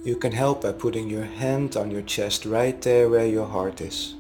You 0.05 0.17
can 0.17 0.33
help 0.33 0.63
by 0.63 0.73
putting 0.73 1.11
your 1.11 1.27
hand 1.27 1.77
on 1.77 1.91
your 1.91 2.01
chest 2.01 2.47
right 2.47 2.81
there 2.81 3.11
where 3.11 3.27
your 3.27 3.47
heart 3.47 3.83
is. 3.83 4.15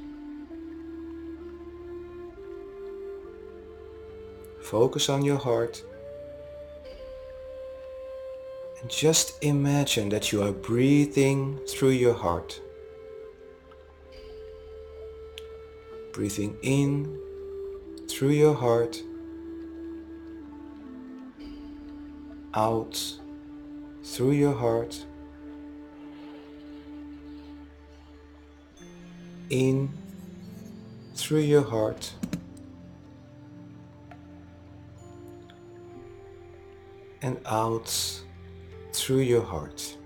Focus 4.70 5.08
on 5.08 5.24
your 5.24 5.36
heart. 5.36 5.82
And 8.80 8.88
just 8.88 9.42
imagine 9.42 10.10
that 10.10 10.30
you 10.30 10.44
are 10.44 10.52
breathing 10.52 11.58
through 11.66 11.90
your 12.04 12.14
heart. 12.14 12.60
Breathing 16.12 16.56
in 16.62 17.18
through 18.08 18.30
your 18.30 18.54
heart. 18.54 19.02
Out 22.54 22.96
through 24.04 24.34
your 24.34 24.54
heart. 24.54 25.04
In 29.48 29.90
through 31.16 31.40
your 31.40 31.64
heart. 31.64 32.14
And 37.22 37.38
out 37.46 37.90
through 38.92 39.20
your 39.20 39.42
heart. 39.42 39.96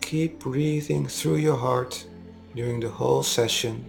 Keep 0.00 0.38
breathing 0.38 1.06
through 1.06 1.36
your 1.36 1.56
heart 1.56 2.06
during 2.54 2.80
the 2.80 2.88
whole 2.88 3.22
session. 3.22 3.84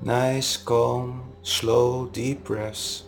Nice, 0.00 0.56
calm, 0.56 1.32
slow, 1.42 2.06
deep 2.06 2.44
breaths. 2.44 3.02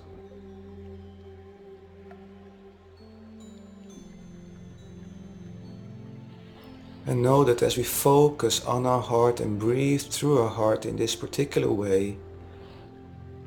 And 7.07 7.23
know 7.23 7.43
that 7.45 7.63
as 7.63 7.79
we 7.79 7.85
focus 7.85 8.63
on 8.67 8.85
our 8.85 9.01
heart 9.01 9.41
and 9.41 9.59
breathe 9.59 10.03
through 10.03 10.43
our 10.43 10.51
heart 10.51 10.85
in 10.85 10.97
this 10.97 11.17
particular 11.17 11.73
way, 11.73 12.19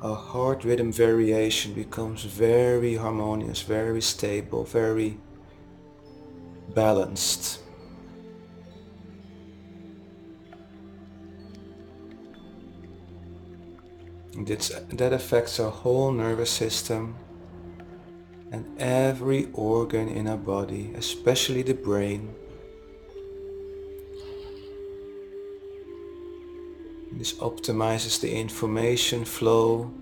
a 0.02 0.14
heart 0.14 0.64
rhythm 0.64 0.90
variation 0.90 1.72
becomes 1.74 2.24
very 2.24 2.96
harmonious, 2.96 3.62
very 3.62 4.02
stable, 4.02 4.64
very 4.64 5.16
balanced. 6.74 7.60
It's, 14.34 14.70
that 14.70 15.12
affects 15.12 15.60
our 15.60 15.70
whole 15.70 16.10
nervous 16.10 16.50
system 16.50 17.14
and 18.50 18.66
every 18.80 19.50
organ 19.52 20.08
in 20.08 20.26
our 20.26 20.36
body, 20.36 20.92
especially 20.96 21.62
the 21.62 21.74
brain. 21.74 22.34
This 27.22 27.34
optimizes 27.34 28.20
the 28.20 28.34
information 28.34 29.24
flow 29.24 29.94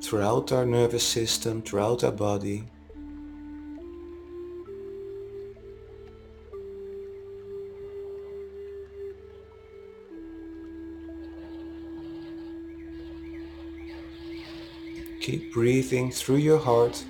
throughout 0.00 0.50
our 0.50 0.64
nervous 0.64 1.06
system, 1.06 1.60
throughout 1.60 2.02
our 2.04 2.10
body. 2.10 2.64
Keep 15.20 15.52
breathing 15.52 16.10
through 16.10 16.36
your 16.36 16.60
heart. 16.60 17.04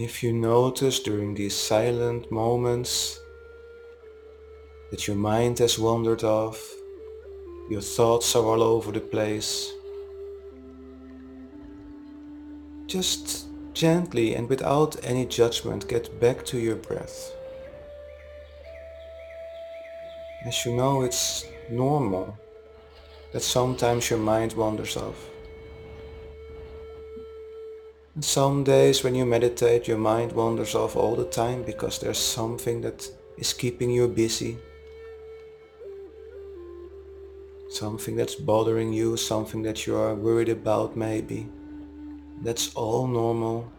If 0.00 0.22
you 0.22 0.32
notice 0.32 0.98
during 0.98 1.34
these 1.34 1.54
silent 1.54 2.32
moments 2.32 3.20
that 4.90 5.06
your 5.06 5.16
mind 5.16 5.58
has 5.58 5.78
wandered 5.78 6.24
off, 6.24 6.74
your 7.68 7.82
thoughts 7.82 8.34
are 8.34 8.42
all 8.42 8.62
over 8.62 8.92
the 8.92 9.00
place, 9.00 9.70
just 12.86 13.48
gently 13.74 14.34
and 14.36 14.48
without 14.48 14.96
any 15.04 15.26
judgment 15.26 15.86
get 15.86 16.18
back 16.18 16.46
to 16.46 16.58
your 16.58 16.76
breath. 16.76 17.34
As 20.46 20.64
you 20.64 20.74
know, 20.74 21.02
it's 21.02 21.44
normal 21.68 22.38
that 23.32 23.42
sometimes 23.42 24.08
your 24.08 24.18
mind 24.18 24.54
wanders 24.54 24.96
off. 24.96 25.29
Some 28.22 28.64
days 28.64 29.02
when 29.02 29.14
you 29.14 29.24
meditate 29.24 29.88
your 29.88 29.96
mind 29.96 30.32
wanders 30.32 30.74
off 30.74 30.94
all 30.94 31.16
the 31.16 31.24
time 31.24 31.62
because 31.62 31.98
there's 31.98 32.18
something 32.18 32.82
that 32.82 33.10
is 33.38 33.54
keeping 33.54 33.88
you 33.88 34.08
busy. 34.08 34.58
Something 37.70 38.16
that's 38.16 38.34
bothering 38.34 38.92
you, 38.92 39.16
something 39.16 39.62
that 39.62 39.86
you 39.86 39.96
are 39.96 40.14
worried 40.14 40.50
about 40.50 40.96
maybe. 40.96 41.48
That's 42.42 42.74
all 42.74 43.06
normal. 43.06 43.72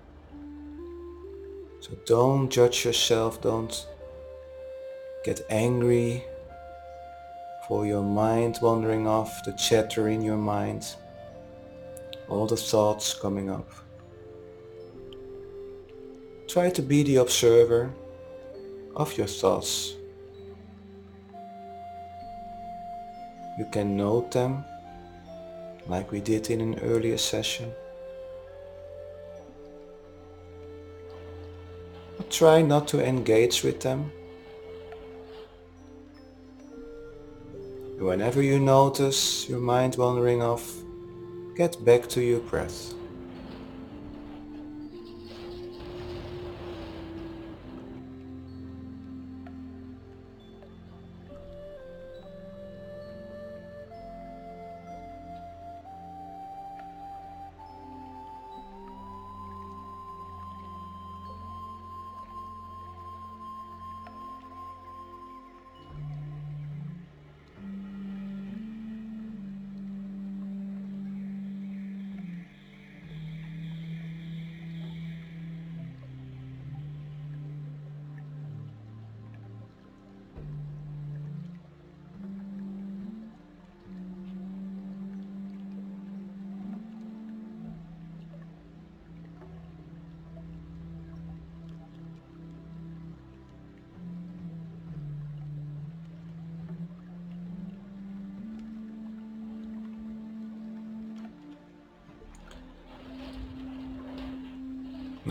So 1.81 1.91
don't 2.07 2.49
judge 2.49 2.83
yourself, 2.83 3.41
don't 3.43 3.85
get 5.23 5.41
angry 5.51 6.23
for 7.67 7.85
your 7.85 8.03
mind 8.03 8.57
wandering 8.59 9.05
off, 9.05 9.43
the 9.45 9.51
chatter 9.53 10.07
in 10.07 10.23
your 10.23 10.37
mind, 10.37 10.95
all 12.27 12.47
the 12.47 12.57
thoughts 12.57 13.13
coming 13.13 13.51
up. 13.51 13.69
Try 16.51 16.69
to 16.71 16.81
be 16.81 17.01
the 17.03 17.15
observer 17.15 17.93
of 18.93 19.17
your 19.17 19.25
thoughts. 19.25 19.95
You 23.57 23.65
can 23.71 23.95
note 23.95 24.31
them 24.31 24.65
like 25.87 26.11
we 26.11 26.19
did 26.19 26.49
in 26.49 26.59
an 26.59 26.77
earlier 26.79 27.17
session. 27.17 27.71
But 32.17 32.29
try 32.29 32.61
not 32.61 32.85
to 32.89 33.01
engage 33.01 33.63
with 33.63 33.79
them. 33.79 34.11
Whenever 37.97 38.41
you 38.41 38.59
notice 38.59 39.47
your 39.47 39.59
mind 39.61 39.95
wandering 39.95 40.41
off, 40.41 40.69
get 41.55 41.81
back 41.85 42.09
to 42.09 42.21
your 42.21 42.41
breath. 42.41 42.93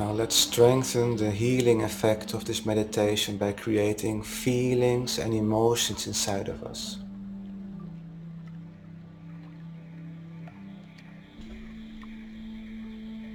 Now 0.00 0.12
let's 0.12 0.34
strengthen 0.34 1.16
the 1.16 1.30
healing 1.30 1.82
effect 1.82 2.32
of 2.32 2.46
this 2.46 2.64
meditation 2.64 3.36
by 3.36 3.52
creating 3.52 4.22
feelings 4.22 5.18
and 5.18 5.34
emotions 5.34 6.06
inside 6.06 6.48
of 6.48 6.64
us. 6.64 6.96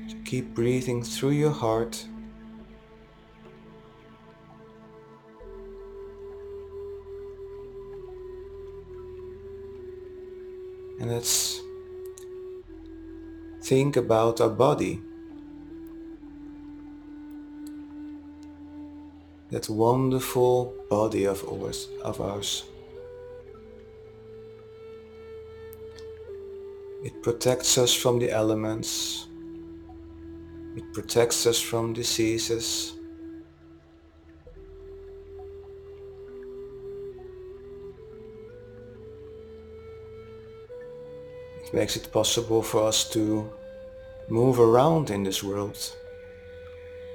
So 0.07 0.15
keep 0.25 0.55
breathing 0.55 1.03
through 1.03 1.37
your 1.37 1.51
heart. 1.51 2.03
And 10.99 11.11
let's 11.11 11.61
think 13.61 13.97
about 13.97 14.41
our 14.41 14.49
body. 14.49 15.03
That 19.55 19.69
wonderful 19.69 20.73
body 20.89 21.23
of 21.23 21.41
ours, 21.47 21.87
of 22.03 22.19
ours. 22.19 22.65
It 27.05 27.23
protects 27.23 27.77
us 27.77 27.93
from 27.93 28.19
the 28.19 28.29
elements. 28.31 29.27
It 30.75 30.83
protects 30.91 31.47
us 31.47 31.61
from 31.61 31.93
diseases. 31.93 32.95
It 41.63 41.73
makes 41.73 41.95
it 41.95 42.11
possible 42.11 42.61
for 42.61 42.89
us 42.89 43.09
to 43.11 43.49
move 44.27 44.59
around 44.59 45.11
in 45.11 45.23
this 45.23 45.41
world, 45.41 45.79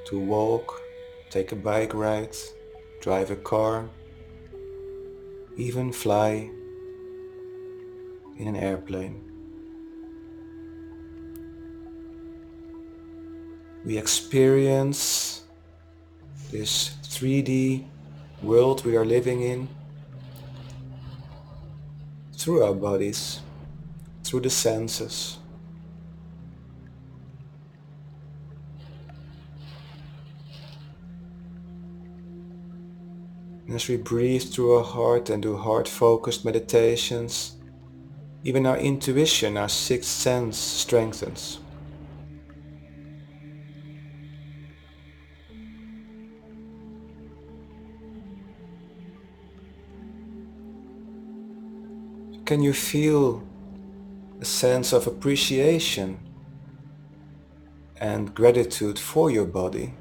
to 0.07 0.18
walk, 0.18 0.81
take 1.31 1.53
a 1.53 1.57
bike 1.57 1.95
ride, 1.95 2.37
drive 3.01 3.31
a 3.31 3.37
car, 3.37 3.88
even 5.57 5.93
fly 5.93 6.51
in 8.37 8.49
an 8.49 8.57
airplane. 8.57 9.23
We 13.85 13.97
experience 13.97 15.45
this 16.51 16.97
3D 17.05 17.87
world 18.43 18.85
we 18.85 18.97
are 18.97 19.05
living 19.05 19.43
in 19.43 19.69
through 22.37 22.64
our 22.64 22.75
bodies, 22.75 23.40
through 24.25 24.40
the 24.40 24.51
senses. 24.51 25.39
And 33.71 33.77
as 33.77 33.87
we 33.87 33.99
breathe 33.99 34.43
through 34.43 34.79
our 34.79 34.83
heart 34.83 35.31
and 35.31 35.41
do 35.41 35.57
heart-focused 35.57 36.45
meditations, 36.45 37.57
even 38.43 38.67
our 38.67 38.77
intuition, 38.77 39.57
our 39.57 39.69
sixth 39.69 40.11
sense 40.11 40.59
strengthens. 40.59 41.61
Can 52.47 52.61
you 52.65 52.73
feel 52.73 53.47
a 54.41 54.45
sense 54.45 54.93
of 54.93 55.07
appreciation 55.07 56.19
and 57.99 58.35
gratitude 58.35 58.99
for 58.99 59.31
your 59.31 59.45
body? 59.45 59.95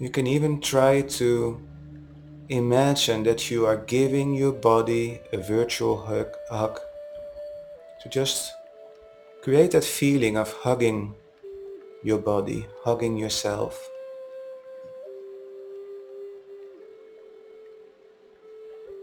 You 0.00 0.10
can 0.10 0.28
even 0.28 0.60
try 0.60 1.02
to 1.18 1.60
imagine 2.48 3.24
that 3.24 3.50
you 3.50 3.66
are 3.66 3.76
giving 3.76 4.32
your 4.32 4.52
body 4.52 5.20
a 5.32 5.38
virtual 5.38 5.96
hug, 5.96 6.28
hug 6.50 6.78
to 8.02 8.08
just 8.08 8.52
create 9.42 9.72
that 9.72 9.82
feeling 9.82 10.36
of 10.36 10.52
hugging 10.52 11.16
your 12.04 12.18
body, 12.18 12.64
hugging 12.84 13.16
yourself. 13.16 13.90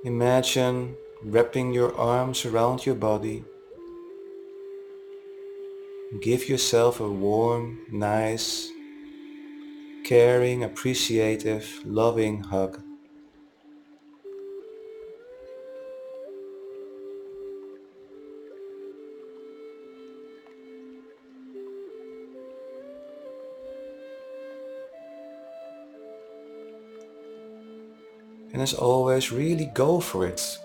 Imagine 0.06 0.96
wrapping 1.22 1.74
your 1.74 1.94
arms 1.98 2.46
around 2.46 2.86
your 2.86 2.96
body. 2.96 3.44
Give 6.22 6.48
yourself 6.48 7.02
a 7.02 7.10
warm, 7.10 7.80
nice, 7.92 8.72
caring, 10.06 10.64
appreciative, 10.64 11.82
loving 11.84 12.44
hug. 12.44 12.80
And 28.54 28.62
as 28.62 28.76
always, 28.76 29.32
really 29.32 29.66
go 29.74 30.00
for 30.00 30.28
it. 30.28 30.60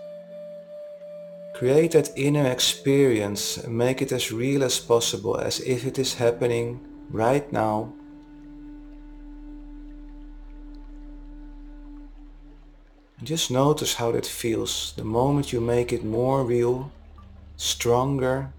Create 1.55 1.93
that 1.93 2.11
inner 2.15 2.47
experience 2.47 3.57
and 3.57 3.77
make 3.77 4.03
it 4.03 4.13
as 4.13 4.31
real 4.31 4.63
as 4.63 4.79
possible 4.79 5.39
as 5.39 5.61
if 5.61 5.87
it 5.87 5.99
is 5.99 6.15
happening 6.15 6.79
right 7.11 7.51
now 7.53 7.95
And 13.21 13.29
just 13.29 13.51
notice 13.51 13.97
how 13.97 14.13
that 14.13 14.25
feels 14.25 14.95
the 14.97 15.05
moment 15.05 15.53
you 15.53 15.61
make 15.61 15.93
it 15.93 16.03
more 16.03 16.43
real, 16.43 16.91
stronger. 17.59 18.51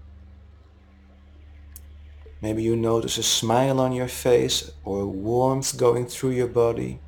Maybe 2.40 2.62
you 2.62 2.76
notice 2.76 3.18
a 3.18 3.24
smile 3.24 3.80
on 3.80 3.90
your 3.90 4.06
face 4.06 4.70
or 4.84 5.04
warmth 5.06 5.76
going 5.76 6.06
through 6.06 6.30
your 6.30 6.46
body. 6.46 7.00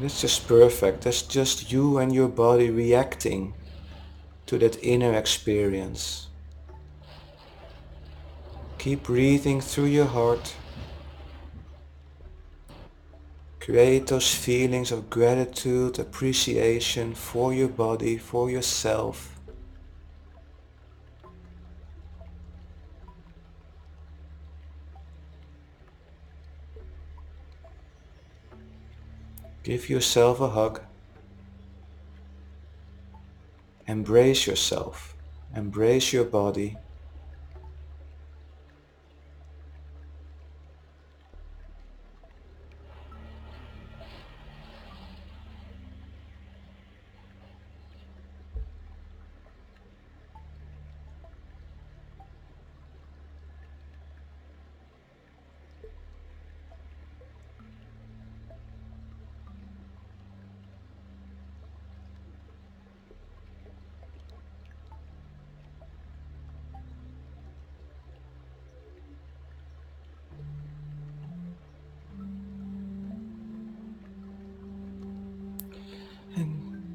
That's 0.00 0.20
just 0.20 0.48
perfect. 0.48 1.02
That's 1.02 1.22
just 1.22 1.70
you 1.70 1.98
and 1.98 2.12
your 2.12 2.28
body 2.28 2.70
reacting 2.70 3.54
to 4.46 4.58
that 4.58 4.82
inner 4.82 5.14
experience. 5.14 6.26
Keep 8.78 9.04
breathing 9.04 9.60
through 9.60 9.86
your 9.86 10.06
heart. 10.06 10.56
Create 13.64 14.08
those 14.08 14.34
feelings 14.34 14.92
of 14.92 15.08
gratitude, 15.08 15.98
appreciation 15.98 17.14
for 17.14 17.54
your 17.54 17.68
body, 17.68 18.18
for 18.18 18.50
yourself. 18.50 19.40
Give 29.62 29.88
yourself 29.88 30.40
a 30.42 30.50
hug. 30.50 30.82
Embrace 33.86 34.46
yourself. 34.46 35.16
Embrace 35.56 36.12
your 36.12 36.24
body. 36.26 36.76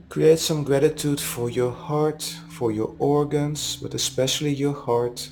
Create 0.10 0.40
some 0.40 0.64
gratitude 0.64 1.20
for 1.20 1.52
your 1.52 1.72
heart, 1.72 2.24
for 2.50 2.72
your 2.72 2.96
organs, 2.98 3.76
but 3.76 3.94
especially 3.94 4.52
your 4.52 4.74
heart. 4.74 5.30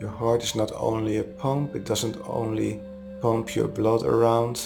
Your 0.00 0.10
heart 0.10 0.42
is 0.42 0.56
not 0.56 0.72
only 0.74 1.18
a 1.18 1.22
pump, 1.22 1.76
it 1.76 1.84
doesn't 1.84 2.16
only 2.26 2.80
pump 3.20 3.54
your 3.54 3.68
blood 3.68 4.02
around, 4.02 4.60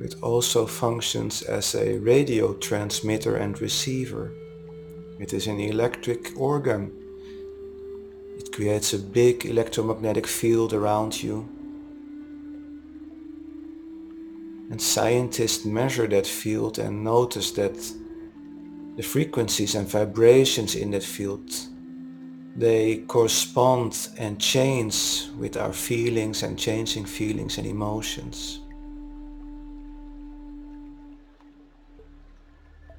it 0.00 0.14
also 0.22 0.66
functions 0.66 1.42
as 1.42 1.74
a 1.74 1.98
radio 1.98 2.54
transmitter 2.54 3.36
and 3.36 3.60
receiver. 3.60 4.32
It 5.20 5.34
is 5.34 5.46
an 5.46 5.60
electric 5.60 6.36
organ 6.36 7.01
creates 8.52 8.92
a 8.92 8.98
big 8.98 9.46
electromagnetic 9.46 10.26
field 10.26 10.72
around 10.72 11.22
you. 11.22 11.48
And 14.70 14.80
scientists 14.80 15.64
measure 15.64 16.06
that 16.06 16.26
field 16.26 16.78
and 16.78 17.02
notice 17.02 17.50
that 17.52 17.74
the 18.96 19.02
frequencies 19.02 19.74
and 19.74 19.88
vibrations 19.88 20.74
in 20.74 20.90
that 20.90 21.02
field 21.02 21.50
they 22.54 22.98
correspond 23.08 24.08
and 24.18 24.38
change 24.38 25.28
with 25.38 25.56
our 25.56 25.72
feelings 25.72 26.42
and 26.42 26.58
changing 26.58 27.06
feelings 27.06 27.56
and 27.56 27.66
emotions. 27.66 28.60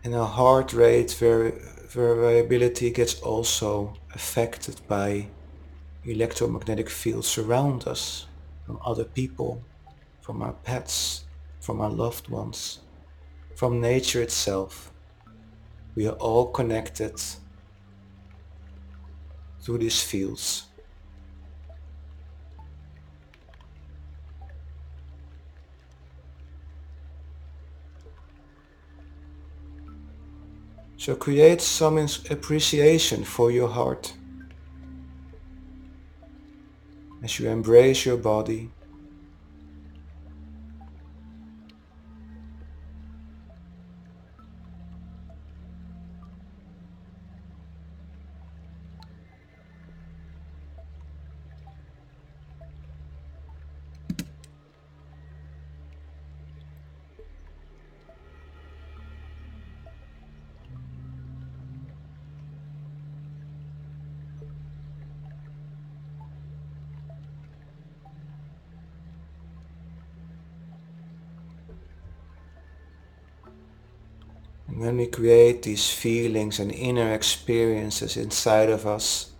And 0.04 0.16
our 0.16 0.28
heart 0.28 0.74
rate 0.74 1.12
variability 1.14 2.90
gets 2.90 3.22
also 3.22 3.94
affected 4.14 4.82
by 4.88 5.28
electromagnetic 6.06 6.90
fields 6.90 7.28
surround 7.28 7.88
us, 7.88 8.28
from 8.66 8.80
other 8.86 9.04
people, 9.04 9.64
from 10.22 10.42
our 10.42 10.54
pets, 10.54 11.26
from 11.60 11.82
our 11.82 11.90
loved 11.90 12.30
ones, 12.30 12.80
from 13.56 13.80
nature 13.80 14.22
itself. 14.22 14.92
We 15.96 16.08
are 16.08 16.16
all 16.16 16.48
connected 16.48 17.22
through 19.62 19.78
these 19.78 20.02
fields. 20.02 20.66
So 30.98 31.16
create 31.16 31.62
some 31.62 31.98
appreciation 32.30 33.26
for 33.26 33.52
your 33.52 33.68
heart. 33.68 34.14
As 37.24 37.40
you 37.40 37.50
embrace 37.50 38.06
your 38.06 38.18
body. 38.18 38.70
Create 75.24 75.62
these 75.62 75.90
feelings 75.90 76.60
and 76.60 76.70
inner 76.74 77.14
experiences 77.14 78.18
inside 78.18 78.70
of 78.70 78.86
us, 78.86 79.32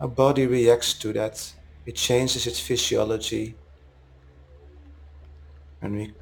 our 0.00 0.08
body 0.08 0.44
reacts 0.44 0.92
to 0.92 1.12
that. 1.12 1.54
It 1.86 1.94
changes 1.94 2.48
its 2.48 2.58
physiology. 2.58 3.54
And 5.80 5.94
we 5.94 6.14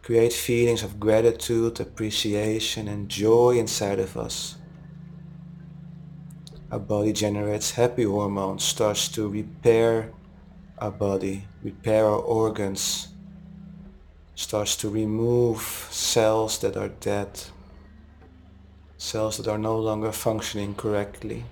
create 0.00 0.32
feelings 0.32 0.82
of 0.82 0.98
gratitude, 0.98 1.78
appreciation 1.80 2.88
and 2.88 3.10
joy 3.10 3.58
inside 3.58 3.98
of 3.98 4.16
us. 4.16 4.56
Our 6.70 6.78
body 6.78 7.12
generates 7.12 7.72
happy 7.72 8.04
hormones, 8.04 8.64
starts 8.64 9.06
to 9.08 9.28
repair 9.28 10.14
our 10.78 10.90
body, 10.90 11.44
repair 11.62 12.06
our 12.06 12.20
organs, 12.20 13.08
starts 14.34 14.76
to 14.76 14.88
remove 14.88 15.60
cells 15.90 16.56
that 16.60 16.78
are 16.78 16.88
dead 16.88 17.28
cells 19.04 19.36
that 19.36 19.46
are 19.46 19.58
no 19.58 19.78
longer 19.78 20.10
functioning 20.10 20.74
correctly. 20.74 21.44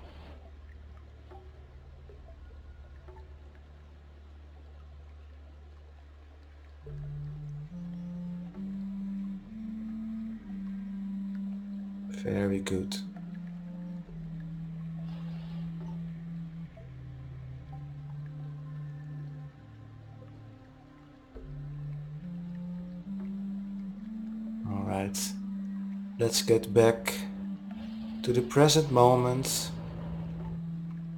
Very 12.08 12.60
good. 12.60 12.96
All 24.70 24.84
right. 24.84 25.18
Let's 26.18 26.40
get 26.42 26.72
back 26.72 27.12
to 28.22 28.32
the 28.32 28.40
present 28.40 28.90
moment, 28.92 29.70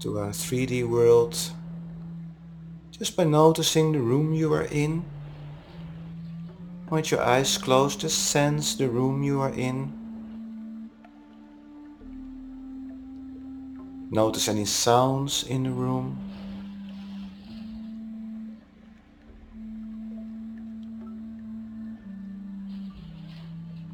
to 0.00 0.18
our 0.18 0.30
3D 0.30 0.88
world, 0.88 1.36
just 2.90 3.14
by 3.14 3.24
noticing 3.24 3.92
the 3.92 4.00
room 4.00 4.32
you 4.32 4.52
are 4.54 4.66
in. 4.70 5.04
With 6.88 7.10
your 7.10 7.20
eyes 7.20 7.58
closed, 7.58 8.00
just 8.00 8.30
sense 8.30 8.74
the 8.74 8.88
room 8.88 9.22
you 9.22 9.40
are 9.42 9.52
in. 9.52 9.92
Notice 14.10 14.48
any 14.48 14.64
sounds 14.64 15.42
in 15.42 15.64
the 15.64 15.70
room. 15.70 16.18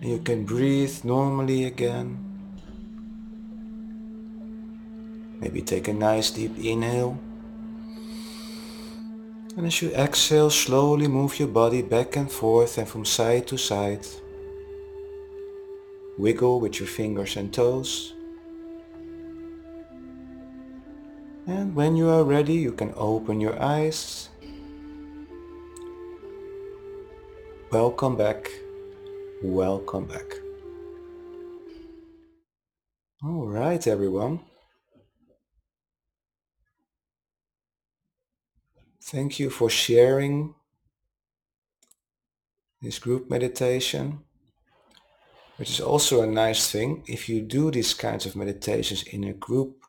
You 0.00 0.18
can 0.18 0.44
breathe 0.44 1.04
normally 1.04 1.64
again. 1.64 2.29
Maybe 5.40 5.62
take 5.62 5.88
a 5.88 5.92
nice 5.94 6.30
deep 6.30 6.58
inhale. 6.58 7.18
And 9.56 9.66
as 9.66 9.80
you 9.80 9.90
exhale, 9.92 10.50
slowly 10.50 11.08
move 11.08 11.38
your 11.38 11.48
body 11.48 11.82
back 11.82 12.16
and 12.16 12.30
forth 12.30 12.78
and 12.78 12.86
from 12.86 13.04
side 13.04 13.46
to 13.48 13.56
side. 13.56 14.06
Wiggle 16.18 16.60
with 16.60 16.78
your 16.78 16.88
fingers 16.88 17.36
and 17.36 17.52
toes. 17.52 18.12
And 21.46 21.74
when 21.74 21.96
you 21.96 22.10
are 22.10 22.22
ready, 22.22 22.54
you 22.54 22.72
can 22.72 22.92
open 22.96 23.40
your 23.40 23.60
eyes. 23.60 24.28
Welcome 27.72 28.16
back. 28.16 28.50
Welcome 29.42 30.04
back. 30.04 30.34
All 33.24 33.48
right, 33.48 33.84
everyone. 33.86 34.40
Thank 39.10 39.40
you 39.40 39.50
for 39.50 39.68
sharing 39.68 40.54
this 42.80 43.00
group 43.00 43.28
meditation, 43.28 44.20
which 45.56 45.68
is 45.68 45.80
also 45.80 46.22
a 46.22 46.28
nice 46.28 46.70
thing. 46.70 47.02
If 47.08 47.28
you 47.28 47.40
do 47.40 47.72
these 47.72 47.92
kinds 47.92 48.24
of 48.24 48.36
meditations 48.36 49.02
in 49.02 49.24
a 49.24 49.32
group, 49.32 49.82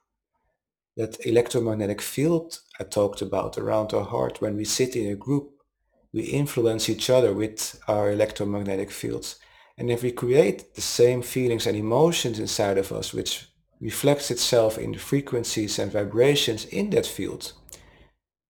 that 0.98 1.24
electromagnetic 1.24 2.02
field 2.02 2.62
I 2.80 2.84
talked 2.84 3.22
about 3.22 3.60
around 3.60 3.94
our 3.94 4.06
heart, 4.06 4.42
when 4.42 4.58
we 4.58 4.66
sit 4.66 4.96
in 4.96 5.12
a 5.12 5.16
group, 5.16 5.52
we 6.12 6.22
influence 6.24 6.90
each 6.90 7.08
other 7.12 7.32
with 7.32 7.80
our 7.88 8.12
electromagnetic 8.12 8.90
fields. 8.90 9.36
And 9.78 9.92
if 9.92 10.02
we 10.02 10.12
create 10.12 10.74
the 10.74 10.82
same 10.82 11.22
feelings 11.22 11.68
and 11.68 11.78
emotions 11.78 12.40
inside 12.40 12.80
of 12.80 12.92
us, 12.92 13.14
which 13.14 13.48
reflects 13.80 14.32
itself 14.32 14.80
in 14.80 14.94
the 14.94 14.98
frequencies 14.98 15.78
and 15.78 15.92
vibrations 15.92 16.66
in 16.66 16.90
that 16.90 17.06
field, 17.06 17.54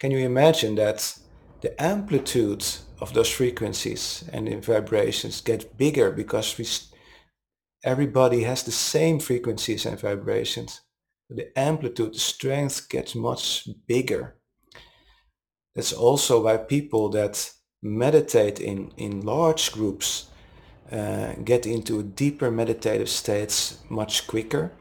can 0.02 0.10
you 0.10 0.18
imagine 0.18 0.74
that 0.74 1.16
the 1.62 1.80
amplitudes 1.80 2.86
of 3.02 3.14
those 3.14 3.30
frequencies 3.30 4.28
and 4.34 4.48
the 4.48 4.56
vibrations 4.60 5.42
get 5.42 5.78
bigger 5.78 6.10
because 6.10 6.58
we, 6.58 6.66
everybody 7.84 8.42
has 8.42 8.64
the 8.64 8.72
same 8.72 9.20
frequencies 9.20 9.86
and 9.86 10.00
vibrations. 10.00 10.82
The 11.30 11.56
amplitude, 11.56 12.16
the 12.16 12.20
strength 12.20 12.90
gets 12.90 13.14
much 13.14 13.70
bigger. 13.88 14.38
That's 15.76 15.94
also 15.94 16.46
why 16.46 16.58
people 16.58 17.10
that 17.10 17.52
meditate 17.84 18.60
in, 18.60 18.92
in 18.98 19.22
large 19.22 19.72
groups 19.72 20.32
uh, 20.92 21.34
get 21.44 21.68
into 21.68 22.02
deeper 22.02 22.50
meditative 22.50 23.10
states 23.10 23.78
much 23.88 24.26
quicker. 24.26 24.72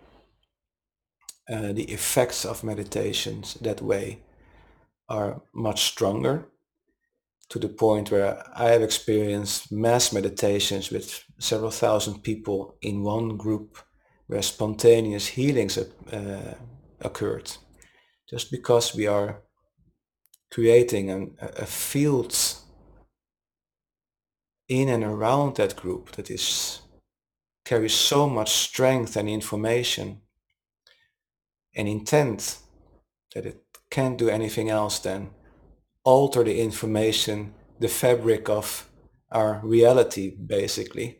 Uh, 1.47 1.73
the 1.73 1.93
effects 1.93 2.47
of 2.47 2.65
meditations 2.65 3.55
that 3.61 3.83
way 3.83 4.21
are 5.11 5.43
much 5.53 5.83
stronger 5.85 6.47
to 7.51 7.59
the 7.59 7.69
point 7.69 8.11
where 8.11 8.43
I 8.55 8.71
have 8.71 8.83
experienced 8.83 9.73
mass 9.73 10.13
meditations 10.13 10.91
with 10.91 11.25
several 11.39 11.73
thousand 11.73 12.23
people 12.23 12.77
in 12.81 13.03
one 13.03 13.37
group 13.37 13.77
where 14.29 14.43
spontaneous 14.43 15.27
healings 15.27 15.77
uh, 15.77 16.55
occurred. 17.01 17.51
Just 18.29 18.53
because 18.53 18.95
we 18.95 19.09
are 19.09 19.43
creating 20.53 21.11
an, 21.11 21.37
a 21.41 21.67
field 21.67 22.37
in 24.69 24.89
and 24.89 25.03
around 25.03 25.57
that 25.57 25.75
group 25.75 26.13
that 26.13 26.31
is 26.31 26.83
carries 27.65 27.95
so 27.95 28.29
much 28.29 28.51
strength 28.51 29.17
and 29.17 29.29
information 29.29 30.21
and 31.75 31.89
intent 31.89 32.59
that 33.35 33.47
it 33.47 33.70
can't 33.91 34.19
do 34.19 34.29
anything 34.29 34.71
else 34.71 34.99
than 34.99 35.31
alter 36.05 36.45
the 36.45 36.61
information, 36.61 37.55
the 37.79 37.89
fabric 37.89 38.49
of 38.49 38.89
our 39.31 39.61
reality, 39.63 40.31
basically. 40.31 41.19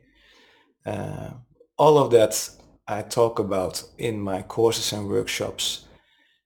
Uh, 0.87 1.31
all 1.77 1.99
of 1.99 2.11
that 2.11 2.51
I 2.87 3.03
talk 3.03 3.39
about 3.39 3.85
in 3.99 4.21
my 4.21 4.43
courses 4.43 4.93
and 4.93 5.09
workshops 5.09 5.87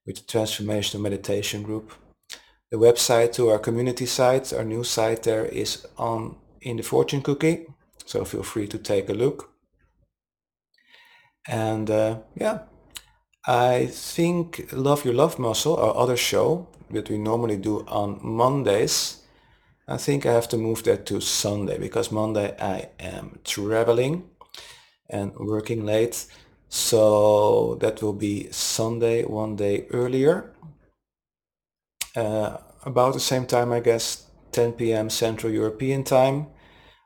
with 0.07 0.17
the 0.17 0.23
Transformational 0.23 1.01
Meditation 1.01 1.63
Group. 1.63 1.93
The 2.71 2.77
website 2.77 3.33
to 3.35 3.51
our 3.51 3.59
community 3.59 4.07
site, 4.07 4.53
our 4.53 4.65
new 4.65 4.85
site 4.85 5.23
there 5.23 5.45
is 5.45 5.87
on 5.97 6.37
in 6.61 6.77
the 6.77 6.83
fortune 6.83 7.23
cookie, 7.23 7.67
so 8.05 8.25
feel 8.25 8.43
free 8.43 8.67
to 8.69 8.79
take 8.79 9.09
a 9.09 9.13
look. 9.13 9.51
And 11.47 11.91
uh, 11.91 12.19
yeah, 12.35 12.61
I 13.46 13.87
think 13.87 14.70
Love 14.72 15.04
Your 15.04 15.14
Love 15.14 15.38
Muscle, 15.38 15.76
our 15.76 15.94
other 15.96 16.16
show 16.16 16.66
that 16.90 17.11
we 17.11 17.18
normally 17.18 17.57
do 17.57 17.85
on 17.88 18.18
Mondays, 18.22 19.22
I 19.87 19.98
think 19.98 20.24
I 20.24 20.33
have 20.33 20.48
to 20.48 20.57
move 20.57 20.83
that 20.85 21.04
to 21.07 21.20
Sunday 21.20 21.78
because 21.78 22.11
Monday 22.11 22.57
I 22.59 22.88
am 22.98 23.38
traveling 23.44 24.24
and 25.11 25.35
working 25.37 25.85
late. 25.85 26.26
So 26.70 27.76
that 27.80 28.02
will 28.02 28.14
be 28.14 28.50
Sunday 28.50 29.24
one 29.24 29.57
day 29.57 29.87
earlier. 29.90 30.52
Uh, 32.16 32.59
about 32.87 33.12
the 33.14 33.20
same 33.20 33.46
time, 33.46 33.72
I 33.72 33.80
guess, 33.80 34.26
10 34.52 34.92
p.m. 34.92 35.11
Central 35.11 35.52
European 35.52 36.04
time, 36.04 36.46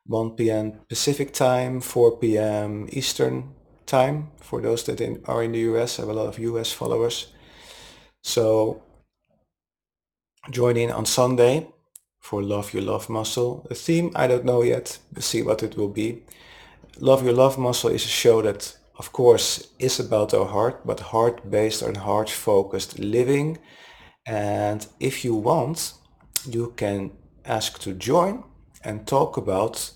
1 0.06 0.32
p.m. 0.32 0.80
Pacific 0.88 1.32
time, 1.32 1.80
4 1.80 2.18
p.m. 2.18 2.88
Eastern 2.92 3.54
time 3.88 4.28
for 4.40 4.60
those 4.60 4.84
that 4.84 5.00
in, 5.00 5.20
are 5.24 5.42
in 5.42 5.52
the 5.52 5.60
US. 5.70 5.98
I 5.98 6.02
have 6.02 6.10
a 6.10 6.12
lot 6.12 6.28
of 6.28 6.38
US 6.38 6.70
followers. 6.72 7.32
So 8.22 8.82
join 10.50 10.76
in 10.76 10.90
on 10.90 11.06
Sunday 11.06 11.66
for 12.20 12.42
Love 12.42 12.74
Your 12.74 12.82
Love 12.82 13.08
Muscle. 13.08 13.66
The 13.68 13.74
theme, 13.74 14.10
I 14.14 14.26
don't 14.26 14.44
know 14.44 14.62
yet. 14.62 14.98
We'll 15.14 15.22
see 15.22 15.42
what 15.42 15.62
it 15.62 15.76
will 15.76 15.88
be. 15.88 16.22
Love 17.00 17.24
Your 17.24 17.34
Love 17.34 17.58
Muscle 17.58 17.90
is 17.90 18.04
a 18.04 18.08
show 18.08 18.42
that, 18.42 18.76
of 18.98 19.12
course, 19.12 19.68
is 19.78 19.98
about 20.00 20.34
our 20.34 20.46
heart, 20.46 20.86
but 20.86 21.00
heart-based 21.00 21.82
and 21.82 21.96
heart-focused 21.96 22.98
living. 22.98 23.58
And 24.26 24.86
if 25.00 25.24
you 25.24 25.34
want, 25.34 25.94
you 26.46 26.72
can 26.76 27.12
ask 27.44 27.78
to 27.80 27.94
join 27.94 28.44
and 28.84 29.06
talk 29.06 29.36
about 29.36 29.92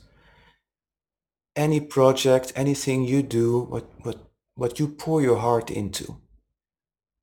any 1.56 1.80
project, 1.80 2.52
anything 2.56 3.04
you 3.04 3.22
do, 3.22 3.60
what, 3.60 3.90
what, 4.02 4.30
what 4.54 4.78
you 4.78 4.88
pour 4.88 5.20
your 5.22 5.38
heart 5.38 5.70
into. 5.70 6.16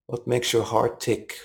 What 0.08 0.28
makes 0.28 0.54
your 0.54 0.64
heart 0.64 1.00
tick? 1.00 1.38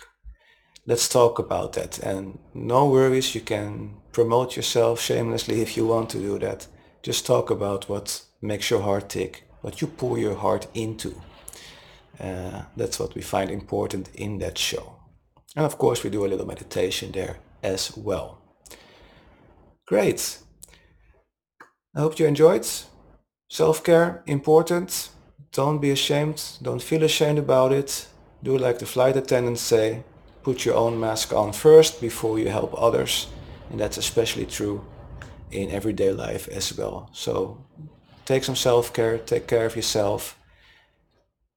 Let's 0.87 1.09
talk 1.09 1.39
about 1.39 1.73
that. 1.75 1.99
And 1.99 2.39
no 2.53 2.87
worries, 2.89 3.35
you 3.35 3.41
can 3.41 3.97
promote 4.13 4.57
yourself 4.57 5.01
shamelessly 5.01 5.61
if 5.61 5.77
you 5.77 5.87
want 5.87 6.11
to 6.11 6.19
do 6.19 6.39
that. 6.39 6.67
Just 7.03 7.27
talk 7.27 7.51
about 7.51 7.89
what 7.89 8.23
makes 8.41 8.71
your 8.71 8.81
heart 8.81 9.09
tick, 9.09 9.45
what 9.63 9.81
you 9.81 9.87
pour 9.87 10.19
your 10.19 10.37
heart 10.37 10.67
into. 10.75 11.21
Uh, 12.21 12.63
that's 12.77 13.01
what 13.01 13.15
we 13.15 13.23
find 13.23 13.51
important 13.51 14.09
in 14.15 14.39
that 14.39 14.57
show. 14.57 14.97
And 15.57 15.65
of 15.65 15.79
course 15.79 16.03
we 16.03 16.11
do 16.11 16.25
a 16.25 16.29
little 16.29 16.47
meditation 16.47 17.13
there 17.13 17.39
as 17.63 17.97
well. 17.97 18.43
Great. 19.87 20.39
I 21.95 22.01
hope 22.01 22.19
you 22.19 22.27
enjoyed. 22.27 22.67
Self-care, 23.49 24.23
important. 24.27 25.11
Don't 25.53 25.81
be 25.81 25.91
ashamed. 25.91 26.43
Don't 26.61 26.83
feel 26.83 27.05
ashamed 27.05 27.39
about 27.39 27.73
it. 27.73 28.09
Do 28.43 28.59
like 28.59 28.81
the 28.81 28.87
flight 28.87 29.17
attendants 29.17 29.61
say. 29.61 30.03
Put 30.43 30.65
your 30.65 30.75
own 30.75 30.99
mask 30.99 31.33
on 31.33 31.53
first 31.53 32.01
before 32.01 32.39
you 32.39 32.49
help 32.49 32.75
others. 32.77 33.29
And 33.71 33.79
that's 33.79 33.97
especially 33.97 34.47
true 34.47 34.85
in 35.53 35.71
everyday 35.71 36.11
life 36.11 36.49
as 36.49 36.77
well. 36.77 37.09
So 37.13 37.65
take 38.25 38.43
some 38.43 38.57
self-care, 38.57 39.19
take 39.19 39.47
care 39.47 39.67
of 39.67 39.77
yourself 39.77 40.37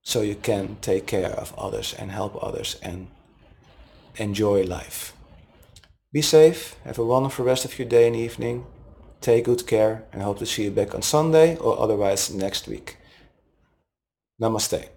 so 0.02 0.22
you 0.22 0.36
can 0.36 0.76
take 0.80 1.06
care 1.06 1.32
of 1.32 1.52
others 1.58 1.94
and 1.98 2.10
help 2.10 2.42
others 2.42 2.76
and 2.80 3.08
enjoy 4.16 4.62
life. 4.62 5.12
Be 6.12 6.22
safe, 6.22 6.76
have 6.84 6.98
a 6.98 7.04
wonderful 7.04 7.44
rest 7.44 7.64
of 7.64 7.78
your 7.78 7.88
day 7.88 8.06
and 8.06 8.16
evening. 8.16 8.64
Take 9.20 9.44
good 9.44 9.66
care 9.66 10.04
and 10.12 10.22
hope 10.22 10.38
to 10.38 10.46
see 10.46 10.64
you 10.64 10.70
back 10.70 10.94
on 10.94 11.02
Sunday 11.02 11.56
or 11.56 11.78
otherwise 11.78 12.32
next 12.32 12.68
week. 12.68 12.96
Namaste. 14.40 14.88